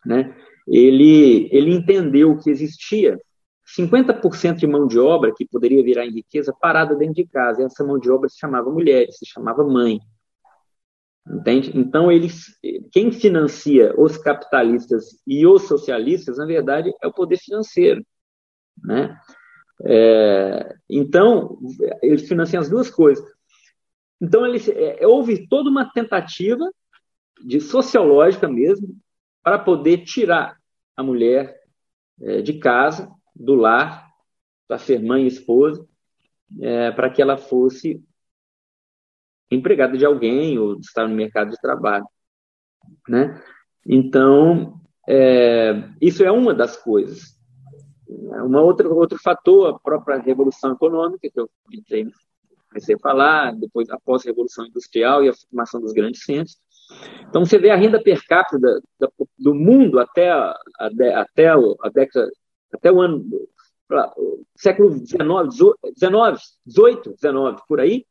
né, 0.06 0.36
ele, 0.68 1.50
ele 1.52 1.72
entendeu 1.72 2.38
que 2.38 2.50
existia 2.50 3.20
50% 3.66 4.58
de 4.58 4.68
mão 4.68 4.88
de 4.88 5.00
obra 5.00 5.34
que 5.36 5.48
poderia 5.48 5.84
virar 5.84 6.06
em 6.06 6.12
riqueza 6.12 6.54
parada 6.54 6.96
dentro 6.96 7.16
de 7.16 7.26
casa. 7.26 7.62
E 7.62 7.66
essa 7.66 7.84
mão 7.84 7.98
de 7.98 8.10
obra 8.12 8.30
se 8.30 8.38
chamava 8.38 8.70
mulher, 8.70 9.08
se 9.12 9.26
chamava 9.26 9.64
mãe. 9.64 10.00
Entende? 11.28 11.72
Então, 11.74 12.12
eles, 12.12 12.56
quem 12.92 13.12
financia 13.12 13.94
os 13.98 14.16
capitalistas 14.18 15.20
e 15.26 15.48
os 15.48 15.64
socialistas, 15.64 16.38
na 16.38 16.46
verdade, 16.46 16.94
é 17.02 17.08
o 17.08 17.14
poder 17.14 17.38
financeiro. 17.38 18.06
Né? 18.84 19.18
É, 19.84 20.76
então, 20.88 21.58
eles 22.04 22.28
financiam 22.28 22.62
as 22.62 22.70
duas 22.70 22.92
coisas. 22.92 23.26
Então, 24.22 24.46
eles, 24.46 24.70
é, 24.70 25.06
houve 25.08 25.48
toda 25.48 25.70
uma 25.70 25.92
tentativa 25.92 26.70
de 27.44 27.60
sociológica 27.60 28.48
mesmo 28.48 28.96
para 29.44 29.58
poder 29.58 30.04
tirar 30.04 30.58
a 30.96 31.02
mulher 31.02 31.60
é, 32.22 32.42
de 32.42 32.60
casa, 32.60 33.12
do 33.36 33.56
lar, 33.56 34.10
para 34.68 34.78
ser 34.78 35.02
mãe 35.02 35.24
e 35.24 35.28
esposa, 35.28 35.86
é, 36.62 36.92
para 36.92 37.10
que 37.10 37.22
ela 37.22 37.38
fosse 37.38 38.04
empregada 39.52 39.98
de 39.98 40.06
alguém 40.06 40.58
ou 40.58 40.80
estar 40.80 41.08
no 41.08 41.16
mercado 41.16 41.52
de 41.52 41.62
trabalho, 41.62 42.06
né? 43.08 43.42
Então, 43.86 44.80
é, 45.08 45.90
isso 46.02 46.24
é 46.24 46.32
uma 46.32 46.54
das 46.54 46.76
coisas. 46.78 47.36
Uma 48.08 48.62
outra, 48.62 48.88
outro 48.90 49.20
fator, 49.22 49.70
a 49.70 49.80
própria 49.80 50.18
revolução 50.18 50.74
econômica, 50.74 51.30
que 51.32 51.40
eu 51.40 51.50
entrei, 51.72 52.08
comecei 52.70 52.96
a 52.96 53.00
falar, 53.00 53.56
depois 53.56 53.90
após 53.90 54.24
a 54.24 54.30
revolução 54.30 54.66
industrial 54.66 55.24
e 55.24 55.30
a 55.30 55.34
formação 55.34 55.80
dos 55.80 55.94
grandes 55.94 56.24
centros. 56.24 56.58
Então, 57.28 57.46
você 57.46 57.58
vê 57.58 57.72
a 57.72 57.76
renda 57.76 58.02
per 58.02 58.26
capita 58.28 58.60
da, 58.60 58.80
da, 59.00 59.12
do 59.38 59.56
mundo 59.56 60.00
até 60.00 60.30
a, 60.32 60.56
a, 60.80 60.90
até 61.22 61.50
a 61.50 61.90
década, 61.94 62.30
até 62.76 62.92
o 62.92 63.02
ano 63.02 63.26
século 64.56 64.92
XIX, 64.92 65.18
19, 65.96 66.40
18, 66.66 67.14
19, 67.14 67.62
por 67.68 67.80
aí, 67.80 68.06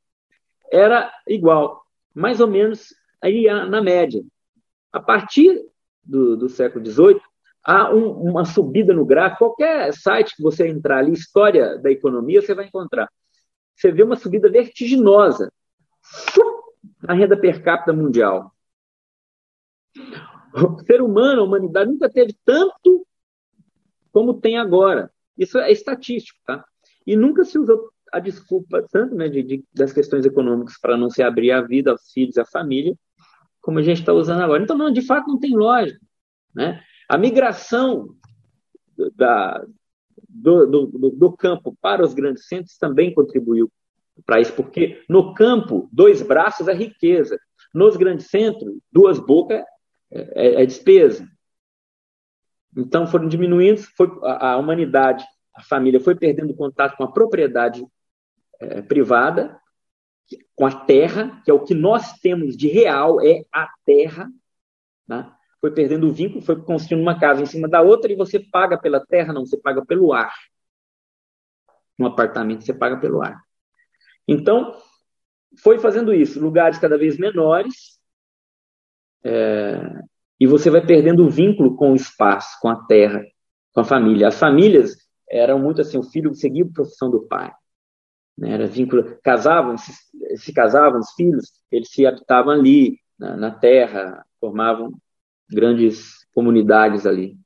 era 0.70 1.12
igual, 1.26 1.84
mais 2.14 2.40
ou 2.40 2.46
menos 2.46 2.94
aí 3.22 3.46
na 3.46 3.80
média. 3.80 4.22
A 4.92 5.00
partir 5.00 5.64
do, 6.02 6.36
do 6.36 6.48
século 6.48 6.84
XVIII, 6.84 7.20
há 7.64 7.92
um, 7.92 8.30
uma 8.30 8.44
subida 8.44 8.92
no 8.92 9.04
gráfico. 9.04 9.46
Qualquer 9.46 9.92
site 9.94 10.36
que 10.36 10.42
você 10.42 10.68
entrar 10.68 10.98
ali, 10.98 11.12
história 11.12 11.78
da 11.78 11.90
economia, 11.90 12.40
você 12.40 12.54
vai 12.54 12.66
encontrar. 12.66 13.08
Você 13.74 13.90
vê 13.90 14.02
uma 14.02 14.16
subida 14.16 14.48
vertiginosa 14.48 15.52
na 17.02 17.14
renda 17.14 17.36
per 17.36 17.62
capita 17.62 17.92
mundial. 17.92 18.52
O 20.54 20.78
ser 20.84 21.02
humano, 21.02 21.40
a 21.40 21.44
humanidade, 21.44 21.90
nunca 21.90 22.08
teve 22.08 22.36
tanto 22.44 23.04
como 24.14 24.40
tem 24.40 24.56
agora. 24.56 25.10
Isso 25.36 25.58
é 25.58 25.72
estatístico, 25.72 26.38
tá? 26.46 26.64
E 27.04 27.16
nunca 27.16 27.44
se 27.44 27.58
usou 27.58 27.90
a 28.12 28.20
desculpa 28.20 28.86
tanto 28.92 29.16
né, 29.16 29.28
de, 29.28 29.42
de, 29.42 29.64
das 29.74 29.92
questões 29.92 30.24
econômicas 30.24 30.78
para 30.80 30.96
não 30.96 31.10
se 31.10 31.20
abrir 31.20 31.50
a 31.50 31.60
vida 31.60 31.90
aos 31.90 32.12
filhos, 32.12 32.38
à 32.38 32.44
família, 32.44 32.94
como 33.60 33.80
a 33.80 33.82
gente 33.82 33.98
está 33.98 34.12
usando 34.12 34.40
agora. 34.40 34.62
Então, 34.62 34.78
não, 34.78 34.92
de 34.92 35.02
fato, 35.02 35.26
não 35.26 35.40
tem 35.40 35.56
lógica. 35.56 35.98
Né? 36.54 36.80
A 37.08 37.18
migração 37.18 38.14
da, 39.16 39.66
do, 40.28 40.64
do, 40.66 41.10
do 41.10 41.32
campo 41.32 41.76
para 41.80 42.04
os 42.04 42.14
grandes 42.14 42.46
centros 42.46 42.78
também 42.78 43.12
contribuiu 43.12 43.68
para 44.24 44.40
isso, 44.40 44.52
porque 44.52 45.02
no 45.08 45.34
campo, 45.34 45.88
dois 45.92 46.22
braços 46.22 46.68
é 46.68 46.72
riqueza, 46.72 47.36
nos 47.74 47.96
grandes 47.96 48.28
centros, 48.28 48.78
duas 48.92 49.18
bocas 49.18 49.64
é, 50.12 50.60
é, 50.60 50.62
é 50.62 50.66
despesa. 50.66 51.28
Então 52.76 53.06
foram 53.06 53.28
diminuindo, 53.28 53.82
foi 53.96 54.08
a, 54.22 54.52
a, 54.52 54.56
humanidade, 54.56 55.24
a 55.54 55.62
família 55.62 56.00
foi 56.00 56.14
perdendo 56.14 56.54
contato 56.54 56.96
com 56.96 57.04
a 57.04 57.12
propriedade 57.12 57.86
é, 58.60 58.82
privada, 58.82 59.60
com 60.56 60.66
a 60.66 60.84
terra, 60.84 61.40
que 61.44 61.50
é 61.50 61.54
o 61.54 61.62
que 61.62 61.74
nós 61.74 62.14
temos 62.20 62.56
de 62.56 62.68
real, 62.68 63.20
é 63.20 63.44
a 63.52 63.68
terra. 63.84 64.30
Né? 65.06 65.30
Foi 65.60 65.70
perdendo 65.70 66.08
o 66.08 66.12
vínculo, 66.12 66.42
foi 66.42 66.60
construindo 66.62 67.02
uma 67.02 67.18
casa 67.18 67.42
em 67.42 67.46
cima 67.46 67.68
da 67.68 67.80
outra 67.80 68.12
e 68.12 68.16
você 68.16 68.38
paga 68.40 68.78
pela 68.78 69.04
terra, 69.04 69.32
não, 69.32 69.46
você 69.46 69.56
paga 69.56 69.84
pelo 69.84 70.12
ar. 70.12 70.34
Um 71.98 72.06
apartamento 72.06 72.64
você 72.64 72.74
paga 72.74 72.96
pelo 72.98 73.22
ar. 73.22 73.40
Então, 74.26 74.76
foi 75.62 75.78
fazendo 75.78 76.12
isso, 76.12 76.40
lugares 76.40 76.78
cada 76.78 76.98
vez 76.98 77.16
menores, 77.16 78.00
é, 79.22 80.00
e 80.38 80.46
você 80.46 80.70
vai 80.70 80.84
perdendo 80.84 81.24
o 81.24 81.30
vínculo 81.30 81.76
com 81.76 81.92
o 81.92 81.96
espaço, 81.96 82.58
com 82.60 82.68
a 82.68 82.76
terra, 82.86 83.24
com 83.72 83.80
a 83.80 83.84
família. 83.84 84.28
As 84.28 84.38
famílias 84.38 84.96
eram 85.28 85.58
muito 85.58 85.80
assim, 85.80 85.98
o 85.98 86.02
filho 86.02 86.34
seguia 86.34 86.64
a 86.64 86.72
profissão 86.72 87.10
do 87.10 87.26
pai. 87.26 87.52
Né? 88.36 88.52
Era 88.52 88.66
vínculo, 88.66 89.16
casavam, 89.22 89.76
se, 89.78 89.92
se 90.36 90.52
casavam, 90.52 91.00
os 91.00 91.12
filhos, 91.12 91.52
eles 91.70 91.88
se 91.90 92.06
habitavam 92.06 92.52
ali, 92.52 92.98
na, 93.18 93.36
na 93.36 93.50
terra, 93.50 94.24
formavam 94.40 94.92
grandes 95.48 96.26
comunidades 96.34 97.06
ali. 97.06 97.36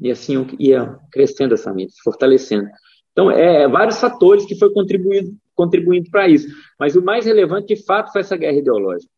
E 0.00 0.10
assim 0.10 0.46
ia 0.58 0.98
crescendo 1.10 1.54
essa 1.54 1.64
família, 1.64 1.90
se 1.90 2.00
fortalecendo. 2.02 2.68
Então, 3.12 3.30
é, 3.30 3.62
é 3.62 3.68
vários 3.68 4.00
fatores 4.00 4.46
que 4.46 4.56
foi 4.56 4.72
contribuindo, 4.72 5.36
contribuindo 5.54 6.08
para 6.10 6.28
isso. 6.28 6.48
Mas 6.78 6.94
o 6.94 7.02
mais 7.02 7.26
relevante, 7.26 7.74
de 7.74 7.84
fato, 7.84 8.12
foi 8.12 8.20
essa 8.20 8.36
guerra 8.36 8.58
ideológica. 8.58 9.12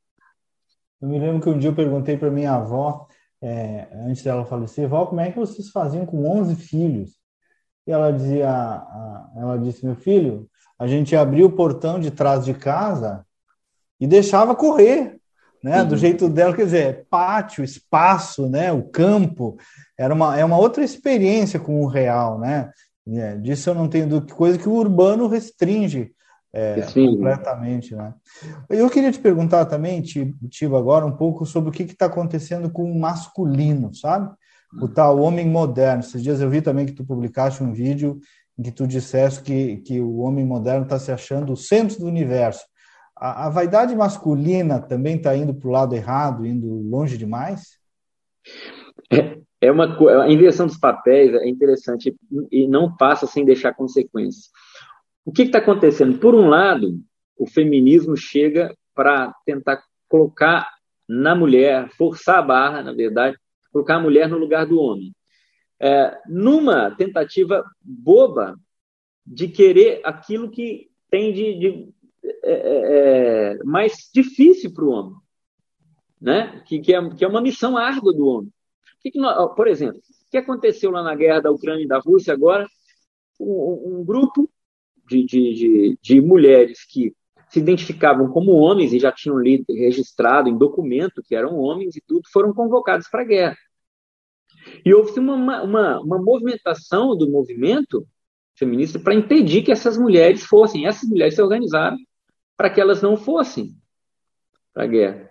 Eu 1.01 1.09
me 1.09 1.19
lembro 1.19 1.41
que 1.41 1.49
um 1.49 1.59
dia 1.59 1.71
eu 1.71 1.75
perguntei 1.75 2.17
para 2.17 2.31
minha 2.31 2.55
avó, 2.55 3.07
é, 3.43 3.89
antes 4.07 4.23
dela 4.23 4.45
falecer, 4.45 4.85
avó, 4.85 5.07
como 5.07 5.21
é 5.21 5.31
que 5.31 5.39
vocês 5.39 5.71
faziam 5.71 6.05
com 6.05 6.29
11 6.29 6.57
filhos? 6.57 7.11
E 7.87 7.93
ela 7.93 8.13
dizia, 8.13 8.47
ela 9.37 9.59
disse, 9.59 9.85
meu 9.85 9.97
filho, 9.97 10.49
a 10.79 10.87
gente 10.87 11.17
abria 11.17 11.47
o 11.47 11.53
portão 11.53 11.99
de 11.99 12.11
trás 12.11 12.45
de 12.45 12.55
casa 12.55 13.25
e 13.99 14.07
deixava 14.07 14.55
correr, 14.55 15.19
né? 15.63 15.83
Uhum. 15.83 15.89
Do 15.89 15.97
jeito 15.97 16.29
dela, 16.29 16.55
quer 16.55 16.65
dizer, 16.65 17.07
pátio, 17.11 17.63
espaço, 17.63 18.49
né? 18.49 18.73
O 18.73 18.83
campo 18.83 19.59
era 19.99 20.15
uma 20.15 20.39
é 20.39 20.45
uma 20.45 20.59
outra 20.59 20.83
experiência 20.83 21.61
com 21.61 21.83
o 21.83 21.87
real, 21.87 22.39
né? 22.39 22.71
É, 23.09 23.37
disso 23.37 23.71
eu 23.71 23.75
não 23.75 23.89
tenho 23.89 24.09
dúvida, 24.09 24.35
coisa 24.35 24.59
que 24.59 24.69
o 24.69 24.75
urbano 24.75 25.27
restringe 25.27 26.13
é, 26.53 26.83
completamente, 26.93 27.95
né? 27.95 28.15
Eu 28.69 28.91
queria 28.91 29.13
te 29.13 29.21
perguntar 29.21 29.67
também, 29.67 30.03
Tibo, 30.03 30.77
agora 30.77 31.07
um 31.07 31.17
pouco 31.17 31.47
sobre 31.47 31.71
o 31.71 31.73
que 31.73 31.85
está 31.85 32.07
acontecendo 32.07 32.71
com 32.71 32.91
o 32.91 32.99
masculino, 32.99 33.95
sabe? 33.95 34.35
O 34.81 34.89
tal 34.89 35.19
homem 35.21 35.49
moderno. 35.49 36.01
Esses 36.03 36.23
dias 36.23 36.41
eu 36.41 36.51
vi 36.51 36.61
também 36.61 36.87
que 36.87 36.93
tu 36.93 37.05
publicaste 37.05 37.63
um 37.63 37.73
vídeo 37.73 38.19
em 38.59 38.63
que 38.63 38.71
tu 38.71 38.87
disseste 38.87 39.43
que, 39.43 39.79
que 39.79 40.01
o 40.01 40.19
homem 40.19 40.45
moderno 40.45 40.85
está 40.85 40.99
se 40.99 41.11
achando 41.11 41.53
o 41.53 41.57
centro 41.57 42.01
do 42.01 42.07
universo. 42.07 42.65
A, 43.17 43.47
a 43.47 43.51
vaidade 43.51 43.95
masculina 43.95 44.81
também 44.81 45.17
está 45.17 45.37
indo 45.37 45.55
para 45.55 45.69
o 45.69 45.73
lado 45.73 45.95
errado, 45.95 46.47
indo 46.47 46.67
longe 46.67 47.17
demais? 47.17 47.79
É, 49.13 49.39
é 49.61 49.71
uma 49.71 49.87
a 50.23 50.31
inversão 50.31 50.67
dos 50.67 50.79
papéis 50.79 51.35
é 51.35 51.49
interessante 51.49 52.17
e 52.51 52.67
não 52.67 52.97
passa 52.97 53.27
sem 53.27 53.45
deixar 53.45 53.75
consequências. 53.75 54.51
O 55.25 55.33
que 55.33 55.43
está 55.43 55.59
acontecendo? 55.59 56.19
Por 56.19 56.35
um 56.35 56.49
lado, 56.49 57.01
o 57.37 57.47
feminismo 57.47 58.17
chega 58.17 58.75
para 58.95 59.35
tentar 59.45 59.83
colocar 60.09 60.69
na 61.09 61.35
mulher, 61.35 61.89
forçar 61.91 62.39
a 62.39 62.43
barra, 62.43 62.83
na 62.83 62.93
verdade, 62.93 63.37
colocar 63.73 63.97
a 63.97 64.01
mulher 64.01 64.29
no 64.29 64.39
lugar 64.39 64.67
do 64.67 64.79
homem 64.81 65.13
é, 65.81 66.21
numa 66.29 66.95
tentativa 66.95 67.65
boba 67.81 68.55
de 69.27 69.49
querer 69.49 70.03
aquilo 70.05 70.51
que 70.51 70.91
tem 71.11 71.33
de, 71.33 71.59
de 71.59 71.95
é, 72.23 72.53
é, 72.53 73.53
é 73.55 73.65
mais 73.65 74.11
difícil 74.13 74.73
para 74.75 74.85
o 74.85 74.91
homem, 74.91 75.15
né? 76.21 76.63
que, 76.67 76.81
que, 76.81 76.95
é, 76.95 77.11
que 77.15 77.25
é 77.25 77.29
uma 77.29 77.41
missão 77.41 77.79
árdua 77.79 78.13
do 78.13 78.27
homem. 78.27 78.53
Que 79.01 79.11
que 79.11 79.19
nós, 79.19 79.55
por 79.55 79.67
exemplo, 79.67 79.99
o 79.99 80.31
que 80.31 80.37
aconteceu 80.37 80.91
lá 80.91 81.03
na 81.03 81.15
guerra 81.15 81.41
da 81.41 81.51
Ucrânia 81.51 81.85
e 81.85 81.89
da 81.89 81.99
Rússia 81.99 82.35
agora? 82.35 82.69
Um, 83.41 84.01
um 84.01 84.05
grupo 84.05 84.51
de, 85.11 85.25
de, 85.25 85.55
de, 85.55 85.99
de 86.01 86.21
mulheres 86.21 86.85
que 86.87 87.13
se 87.49 87.59
identificavam 87.59 88.29
como 88.29 88.53
homens 88.53 88.93
e 88.93 89.01
já 89.01 89.11
tinham 89.11 89.37
lido, 89.37 89.65
registrado 89.69 90.49
em 90.49 90.57
documento 90.57 91.23
que 91.27 91.35
eram 91.35 91.59
homens 91.59 91.97
e 91.97 92.01
tudo, 92.07 92.23
foram 92.33 92.55
convocados 92.55 93.09
para 93.09 93.23
a 93.23 93.27
guerra. 93.27 93.57
E 94.85 94.95
houve 94.95 95.19
uma, 95.19 95.63
uma, 95.63 96.01
uma 96.01 96.23
movimentação 96.23 97.17
do 97.17 97.29
movimento 97.29 98.07
feminista 98.57 99.01
para 99.01 99.15
impedir 99.15 99.63
que 99.63 99.73
essas 99.73 99.99
mulheres 99.99 100.45
fossem. 100.45 100.87
Essas 100.87 101.09
mulheres 101.09 101.35
se 101.35 101.43
organizaram 101.43 101.97
para 102.57 102.71
que 102.71 102.81
elas 102.81 103.03
não 103.03 103.17
fossem 103.17 103.71
para 104.73 104.85
a 104.85 104.87
guerra. 104.87 105.29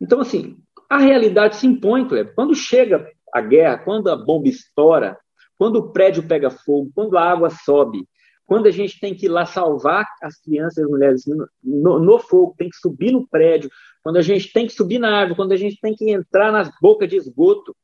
Então, 0.00 0.20
assim, 0.20 0.56
a 0.88 0.96
realidade 0.96 1.56
se 1.56 1.66
impõe, 1.66 2.08
Kleber. 2.08 2.34
Quando 2.34 2.54
chega 2.54 3.10
a 3.34 3.40
guerra, 3.42 3.78
quando 3.78 4.08
a 4.08 4.16
bomba 4.16 4.48
estoura, 4.48 5.18
quando 5.58 5.76
o 5.76 5.92
prédio 5.92 6.26
pega 6.26 6.50
fogo, 6.50 6.90
quando 6.94 7.18
a 7.18 7.30
água 7.30 7.50
sobe, 7.50 8.08
quando 8.48 8.66
a 8.66 8.70
gente 8.70 8.98
tem 8.98 9.14
que 9.14 9.26
ir 9.26 9.28
lá 9.28 9.44
salvar 9.44 10.06
as 10.22 10.40
crianças 10.40 10.78
e 10.78 10.82
as 10.82 10.88
mulheres 10.88 11.24
no, 11.62 11.98
no, 11.98 12.18
fogo, 12.18 12.54
tem 12.56 12.70
que 12.70 12.78
subir 12.78 13.12
no 13.12 13.28
prédio, 13.28 13.70
quando 14.02 14.16
a 14.16 14.22
gente 14.22 14.50
tem 14.54 14.66
que 14.66 14.72
subir 14.72 14.98
na 14.98 15.20
água, 15.20 15.36
quando 15.36 15.52
a 15.52 15.56
gente 15.56 15.78
tem 15.78 15.94
que 15.94 16.10
entrar 16.10 16.50
nas 16.50 16.70
bocas 16.80 17.10
de 17.10 17.16
esgoto, 17.16 17.76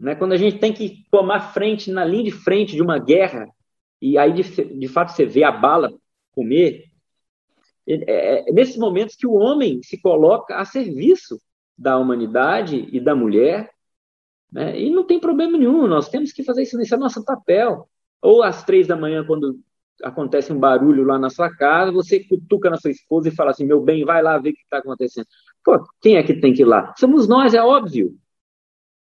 né? 0.00 0.14
quando 0.14 0.32
a 0.32 0.38
gente 0.38 0.58
tem 0.58 0.72
que 0.72 1.04
tomar 1.10 1.52
frente, 1.52 1.90
na 1.90 2.06
linha 2.06 2.24
de 2.24 2.30
frente 2.30 2.74
de 2.74 2.80
uma 2.80 2.98
guerra, 2.98 3.46
e 4.00 4.16
aí 4.16 4.32
de, 4.32 4.42
de 4.42 4.88
fato 4.88 5.12
você 5.12 5.26
vê 5.26 5.44
a 5.44 5.52
bala 5.52 5.92
comer, 6.34 6.86
é, 7.86 8.48
é 8.48 8.52
nesses 8.52 8.78
momentos 8.78 9.14
que 9.14 9.26
o 9.26 9.34
homem 9.34 9.82
se 9.82 10.00
coloca 10.00 10.56
a 10.56 10.64
serviço 10.64 11.38
da 11.76 11.98
humanidade 11.98 12.88
e 12.90 12.98
da 12.98 13.14
mulher, 13.14 13.70
né? 14.50 14.80
e 14.80 14.88
não 14.88 15.04
tem 15.04 15.20
problema 15.20 15.58
nenhum, 15.58 15.86
nós 15.86 16.08
temos 16.08 16.32
que 16.32 16.42
fazer 16.42 16.62
isso, 16.62 16.80
esse 16.80 16.94
é 16.94 16.96
nosso 16.96 17.22
papel. 17.22 17.86
Ou 18.22 18.40
às 18.42 18.64
três 18.64 18.86
da 18.86 18.94
manhã, 18.94 19.26
quando 19.26 19.58
acontece 20.02 20.52
um 20.52 20.58
barulho 20.58 21.04
lá 21.04 21.18
na 21.18 21.30
sua 21.30 21.50
casa, 21.54 21.92
você 21.92 22.24
cutuca 22.24 22.68
na 22.70 22.76
sua 22.76 22.90
esposa 22.90 23.28
e 23.28 23.34
fala 23.34 23.50
assim: 23.50 23.64
meu 23.64 23.80
bem, 23.80 24.04
vai 24.04 24.22
lá 24.22 24.38
ver 24.38 24.50
o 24.50 24.54
que 24.54 24.62
está 24.62 24.78
acontecendo. 24.78 25.26
Pô, 25.64 25.82
quem 26.00 26.16
é 26.16 26.22
que 26.22 26.34
tem 26.34 26.52
que 26.52 26.62
ir 26.62 26.66
lá? 26.66 26.92
Somos 26.98 27.28
nós, 27.28 27.54
é 27.54 27.62
óbvio. 27.62 28.16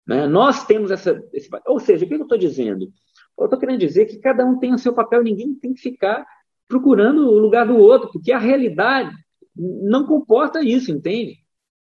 Né? 0.05 0.27
Nós 0.27 0.65
temos 0.65 0.91
essa. 0.91 1.21
Esse, 1.33 1.49
ou 1.65 1.79
seja, 1.79 2.05
o 2.05 2.07
que 2.07 2.13
eu 2.13 2.21
estou 2.21 2.37
dizendo? 2.37 2.91
Eu 3.37 3.45
estou 3.45 3.59
querendo 3.59 3.79
dizer 3.79 4.05
que 4.05 4.19
cada 4.19 4.45
um 4.45 4.59
tem 4.59 4.73
o 4.73 4.77
seu 4.77 4.93
papel, 4.93 5.23
ninguém 5.23 5.53
tem 5.55 5.73
que 5.73 5.81
ficar 5.81 6.25
procurando 6.67 7.27
o 7.29 7.37
lugar 7.37 7.67
do 7.67 7.77
outro, 7.77 8.11
porque 8.11 8.31
a 8.31 8.39
realidade 8.39 9.13
não 9.55 10.05
comporta 10.05 10.63
isso, 10.63 10.91
entende? 10.91 11.37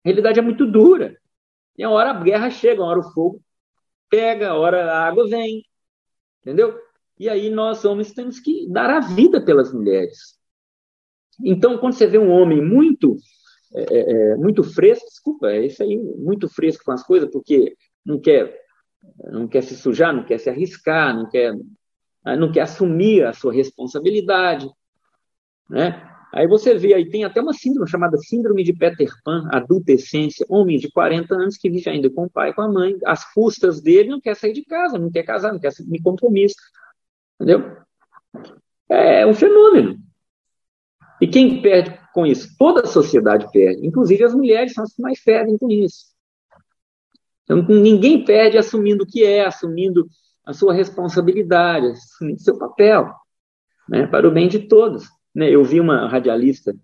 A 0.05 0.09
realidade 0.09 0.38
é 0.38 0.43
muito 0.43 0.67
dura. 0.67 1.17
E 1.77 1.85
a 1.85 1.91
hora 1.91 2.11
a 2.11 2.23
guerra 2.23 2.51
chega, 2.51 2.83
a 2.83 2.87
hora 2.87 3.01
o 3.01 3.12
fogo 3.12 3.43
pega, 4.09 4.51
a 4.51 4.55
hora 4.55 4.93
a 4.93 5.07
água 5.07 5.27
vem. 5.29 5.65
Entendeu? 6.41 6.79
E 7.18 7.29
aí 7.29 7.51
nós 7.51 7.85
homens 7.85 8.12
temos 8.12 8.40
que 8.40 8.68
dar 8.68 8.90
a 8.90 9.01
vida 9.01 9.40
pelas 9.44 9.72
mulheres. 9.72 10.38
Então, 11.44 11.79
quando 11.79 11.94
você 11.94 12.07
vê 12.07 12.18
um 12.18 12.31
homem 12.31 12.62
muito 12.62 13.16
é, 13.75 13.83
é, 13.83 14.33
é, 14.33 14.37
muito 14.37 14.62
fresco, 14.62 15.07
desculpa, 15.07 15.51
é 15.51 15.66
isso 15.66 15.83
aí, 15.83 15.96
muito 15.96 16.48
fresco 16.48 16.85
com 16.85 16.92
as 16.92 17.03
coisas, 17.03 17.31
porque 17.31 17.75
não 18.05 18.20
quer 18.20 18.61
não 19.31 19.48
quer 19.48 19.62
se 19.62 19.75
sujar, 19.77 20.14
não 20.14 20.25
quer 20.25 20.38
se 20.38 20.48
arriscar, 20.48 21.16
não 21.16 21.29
quer 21.29 21.55
não 22.38 22.53
quer 22.53 22.61
assumir 22.61 23.25
a 23.25 23.33
sua 23.33 23.53
responsabilidade, 23.53 24.70
né? 25.68 26.09
Aí 26.33 26.46
você 26.46 26.75
vê, 26.75 26.94
aí 26.94 27.09
tem 27.11 27.25
até 27.25 27.42
uma 27.42 27.53
síndrome 27.53 27.90
chamada 27.90 28.16
síndrome 28.16 28.64
de 28.64 28.72
Peter 28.72 29.11
Pan, 29.22 29.48
adultescência, 29.53 30.46
homem 30.48 30.79
de 30.79 30.90
40 30.90 31.35
anos 31.35 31.59
que 31.59 31.68
vive 31.68 31.90
ainda 31.90 32.09
com 32.09 32.25
o 32.25 32.31
pai 32.31 32.55
com 32.55 32.62
a 32.62 32.68
mãe, 32.68 32.96
as 33.05 33.31
custas 33.35 33.83
dele, 33.83 34.09
não 34.09 34.20
quer 34.20 34.35
sair 34.35 34.55
de 34.55 34.64
casa, 34.64 34.98
não 34.98 35.11
quer 35.11 35.25
casar, 35.25 35.53
não 35.53 35.61
quer 35.61 35.68
assumir 35.68 36.01
compromisso. 36.01 36.57
Entendeu? 37.40 37.77
É 38.88 39.27
um 39.27 39.35
fenômeno. 39.35 39.99
E 41.21 41.27
quem 41.27 41.62
perde 41.62 41.99
com 42.12 42.27
isso? 42.27 42.55
Toda 42.59 42.83
a 42.83 42.87
sociedade 42.87 43.51
perde. 43.53 43.87
Inclusive 43.87 44.25
as 44.25 44.35
mulheres 44.35 44.75
são 44.75 44.85
as 44.85 44.92
que 44.92 45.01
mais 45.01 45.23
perdem 45.23 45.57
com 45.57 45.71
isso. 45.71 46.12
Então, 47.45 47.62
ninguém 47.62 48.25
perde 48.25 48.59
assumindo 48.59 49.05
o 49.05 49.07
que 49.07 49.25
é, 49.25 49.47
assumindo 49.47 50.09
a 50.45 50.53
sua 50.53 50.73
responsabilidade, 50.73 51.87
assumindo 51.87 52.40
seu 52.40 52.59
papel, 52.59 53.12
né, 53.88 54.07
para 54.07 54.27
o 54.27 54.33
bem 54.33 54.49
de 54.49 54.61
todos. 54.61 55.05
Né? 55.35 55.51
Eu 55.51 55.62
vi 55.64 55.81
uma 55.81 56.09
radialista, 56.09 56.75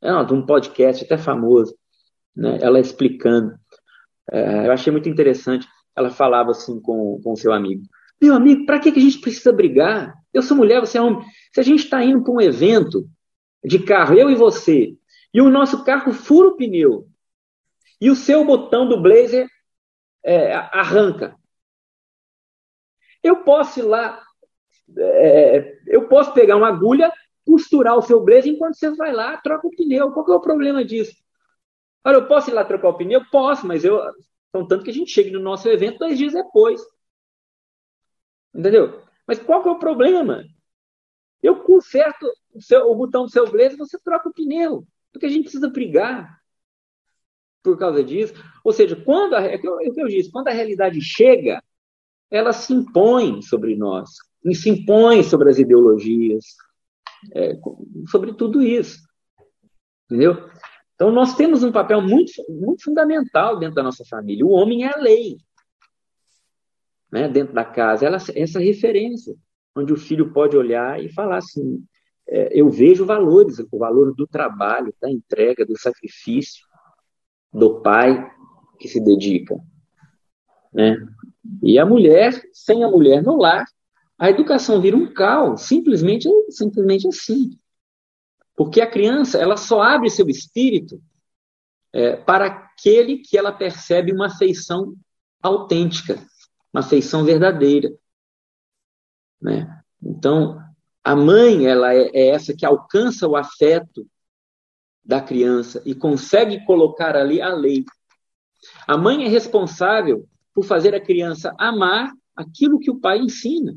é, 0.00 0.24
de 0.24 0.32
um 0.32 0.44
podcast 0.44 1.04
até 1.04 1.18
famoso, 1.18 1.76
né, 2.34 2.58
ela 2.60 2.80
explicando. 2.80 3.58
É, 4.30 4.66
eu 4.66 4.72
achei 4.72 4.92
muito 4.92 5.08
interessante. 5.08 5.66
Ela 5.96 6.10
falava 6.10 6.52
assim 6.52 6.80
com 6.80 7.20
o 7.24 7.36
seu 7.36 7.52
amigo: 7.52 7.82
Meu 8.20 8.34
amigo, 8.34 8.66
para 8.66 8.78
que, 8.78 8.90
que 8.90 8.98
a 8.98 9.02
gente 9.02 9.20
precisa 9.20 9.52
brigar? 9.52 10.14
Eu 10.32 10.42
sou 10.42 10.56
mulher, 10.56 10.80
você 10.80 10.98
é 10.98 11.02
homem. 11.02 11.24
Se 11.52 11.60
a 11.60 11.62
gente 11.62 11.84
está 11.84 12.02
indo 12.02 12.22
para 12.22 12.32
um 12.32 12.40
evento 12.40 13.08
de 13.64 13.78
carro, 13.78 14.14
eu 14.14 14.30
e 14.30 14.34
você, 14.34 14.96
e 15.32 15.40
o 15.40 15.50
nosso 15.50 15.84
carro 15.84 16.12
fura 16.12 16.48
o 16.48 16.56
pneu, 16.56 17.08
e 18.00 18.10
o 18.10 18.16
seu 18.16 18.44
botão 18.44 18.88
do 18.88 19.00
blazer 19.00 19.48
é, 20.24 20.54
arranca. 20.54 21.36
Eu 23.22 23.42
posso 23.42 23.80
ir 23.80 23.82
lá, 23.82 24.22
é, 24.96 25.78
eu 25.86 26.08
posso 26.08 26.32
pegar 26.32 26.56
uma 26.56 26.68
agulha 26.68 27.12
costurar 27.48 27.96
o 27.96 28.02
seu 28.02 28.22
blazer 28.22 28.52
enquanto 28.52 28.74
você 28.74 28.90
vai 28.94 29.10
lá, 29.10 29.38
troca 29.38 29.66
o 29.66 29.70
pneu. 29.70 30.12
Qual 30.12 30.24
que 30.24 30.30
é 30.30 30.34
o 30.34 30.40
problema 30.40 30.84
disso? 30.84 31.16
Olha, 32.04 32.16
eu 32.16 32.28
posso 32.28 32.50
ir 32.50 32.52
lá 32.52 32.62
trocar 32.62 32.90
o 32.90 32.96
pneu? 32.96 33.22
Posso, 33.30 33.66
mas 33.66 33.84
eu. 33.84 34.00
Contanto 34.52 34.84
que 34.84 34.90
a 34.90 34.94
gente 34.94 35.10
chegue 35.10 35.30
no 35.30 35.40
nosso 35.40 35.68
evento 35.68 35.98
dois 35.98 36.18
dias 36.18 36.34
depois. 36.34 36.80
Entendeu? 38.54 39.02
Mas 39.26 39.38
qual 39.38 39.62
que 39.62 39.68
é 39.68 39.72
o 39.72 39.78
problema? 39.78 40.44
Eu 41.42 41.62
conserto 41.62 42.26
o, 42.52 42.60
seu, 42.60 42.90
o 42.90 42.94
botão 42.94 43.24
do 43.24 43.30
seu 43.30 43.50
blazer, 43.50 43.76
você 43.76 43.98
troca 43.98 44.28
o 44.28 44.32
pneu. 44.32 44.86
Porque 45.12 45.26
a 45.26 45.28
gente 45.28 45.44
precisa 45.44 45.68
brigar 45.68 46.38
por 47.62 47.78
causa 47.78 48.02
disso. 48.02 48.34
Ou 48.64 48.72
seja, 48.72 48.96
quando 48.96 49.34
a, 49.34 49.42
é 49.42 49.56
o 49.56 49.60
que 49.60 49.68
eu, 49.68 49.80
é 49.80 49.88
eu 49.96 50.08
disse, 50.08 50.30
quando 50.30 50.48
a 50.48 50.52
realidade 50.52 51.00
chega, 51.00 51.62
ela 52.30 52.52
se 52.52 52.72
impõe 52.72 53.42
sobre 53.42 53.76
nós, 53.76 54.10
e 54.44 54.54
se 54.54 54.70
impõe 54.70 55.22
sobre 55.22 55.50
as 55.50 55.58
ideologias, 55.58 56.44
é, 57.34 57.58
sobre 58.10 58.34
tudo 58.34 58.62
isso. 58.62 58.98
Entendeu? 60.06 60.48
Então, 60.94 61.12
nós 61.12 61.36
temos 61.36 61.62
um 61.62 61.72
papel 61.72 62.00
muito, 62.02 62.32
muito 62.48 62.82
fundamental 62.82 63.58
dentro 63.58 63.76
da 63.76 63.82
nossa 63.82 64.04
família. 64.04 64.44
O 64.44 64.50
homem 64.50 64.84
é 64.84 64.92
a 64.92 64.98
lei. 64.98 65.38
Né? 67.10 67.28
Dentro 67.28 67.54
da 67.54 67.64
casa, 67.64 68.06
ela, 68.06 68.18
essa 68.34 68.58
referência, 68.58 69.34
onde 69.74 69.92
o 69.92 69.96
filho 69.96 70.32
pode 70.32 70.56
olhar 70.56 71.02
e 71.02 71.08
falar 71.08 71.38
assim: 71.38 71.84
é, 72.28 72.60
eu 72.60 72.68
vejo 72.68 73.06
valores, 73.06 73.58
o 73.58 73.78
valor 73.78 74.14
do 74.14 74.26
trabalho, 74.26 74.94
da 75.00 75.10
entrega, 75.10 75.64
do 75.64 75.78
sacrifício, 75.78 76.64
do 77.52 77.80
pai 77.80 78.30
que 78.78 78.88
se 78.88 79.00
dedica. 79.00 79.56
Né? 80.72 80.96
E 81.62 81.78
a 81.78 81.86
mulher, 81.86 82.40
sem 82.52 82.84
a 82.84 82.88
mulher 82.88 83.22
no 83.22 83.36
lar, 83.36 83.64
a 84.18 84.28
educação 84.28 84.80
vira 84.80 84.96
um 84.96 85.12
caos, 85.12 85.62
simplesmente, 85.62 86.28
simplesmente 86.50 87.06
assim. 87.08 87.50
Porque 88.56 88.80
a 88.80 88.90
criança 88.90 89.38
ela 89.38 89.56
só 89.56 89.80
abre 89.80 90.10
seu 90.10 90.28
espírito 90.28 91.00
é, 91.92 92.16
para 92.16 92.46
aquele 92.46 93.18
que 93.18 93.38
ela 93.38 93.52
percebe 93.52 94.12
uma 94.12 94.26
afeição 94.26 94.94
autêntica, 95.40 96.20
uma 96.78 96.84
afeição 96.84 97.24
verdadeira. 97.24 97.92
Né? 99.40 99.82
Então, 100.00 100.62
a 101.02 101.16
mãe 101.16 101.66
ela 101.66 101.92
é, 101.92 102.08
é 102.14 102.28
essa 102.28 102.54
que 102.54 102.64
alcança 102.64 103.26
o 103.26 103.36
afeto 103.36 104.08
da 105.04 105.20
criança 105.20 105.82
e 105.84 105.94
consegue 105.94 106.64
colocar 106.64 107.16
ali 107.16 107.42
a 107.42 107.48
lei. 107.48 107.84
A 108.86 108.96
mãe 108.96 109.24
é 109.24 109.28
responsável 109.28 110.28
por 110.54 110.64
fazer 110.64 110.94
a 110.94 111.00
criança 111.00 111.54
amar 111.58 112.12
aquilo 112.36 112.78
que 112.78 112.90
o 112.90 113.00
pai 113.00 113.18
ensina. 113.18 113.76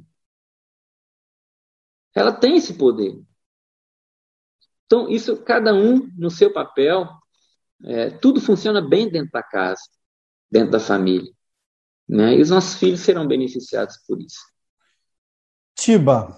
Ela 2.14 2.34
tem 2.34 2.58
esse 2.58 2.74
poder. 2.74 3.20
Então, 4.86 5.10
isso, 5.10 5.42
cada 5.44 5.74
um 5.74 6.12
no 6.18 6.30
seu 6.30 6.52
papel, 6.52 7.08
é, 7.84 8.10
tudo 8.10 8.42
funciona 8.42 8.82
bem 8.82 9.10
dentro 9.10 9.32
da 9.32 9.42
casa, 9.42 9.82
dentro 10.52 10.72
da 10.72 10.80
família. 10.80 11.32
Né? 12.08 12.38
E 12.38 12.42
os 12.42 12.50
nossos 12.50 12.76
filhos 12.76 13.02
serão 13.02 13.28
beneficiados 13.28 13.98
por 14.08 14.20
isso. 14.22 14.40
Tiba, 15.76 16.38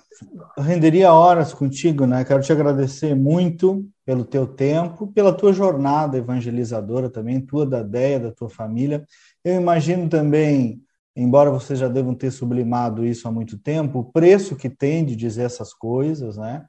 renderia 0.58 1.12
horas 1.12 1.54
contigo, 1.54 2.06
né? 2.06 2.23
Quero 2.23 2.41
te 2.41 2.52
agradecer 2.52 3.15
muito 3.15 3.86
pelo 4.06 4.23
teu 4.23 4.47
tempo, 4.47 5.12
pela 5.12 5.34
tua 5.34 5.52
jornada 5.52 6.17
evangelizadora 6.17 7.10
também, 7.10 7.41
tua 7.41 7.65
da 7.65 7.82
Deia, 7.82 8.19
da 8.19 8.32
tua 8.32 8.49
família. 8.49 9.06
Eu 9.43 9.60
imagino 9.60 10.08
também 10.08 10.84
embora 11.15 11.52
vocês 11.52 11.78
já 11.78 11.88
devam 11.88 12.15
ter 12.15 12.32
sublimado 12.32 13.06
isso 13.06 13.28
há 13.28 13.32
muito 13.32 13.58
tempo, 13.58 13.99
o 13.99 14.12
preço 14.12 14.56
que 14.56 14.69
tem 14.69 15.06
de 15.06 15.15
dizer 15.15 15.43
essas 15.43 15.73
coisas, 15.73 16.38
né? 16.38 16.65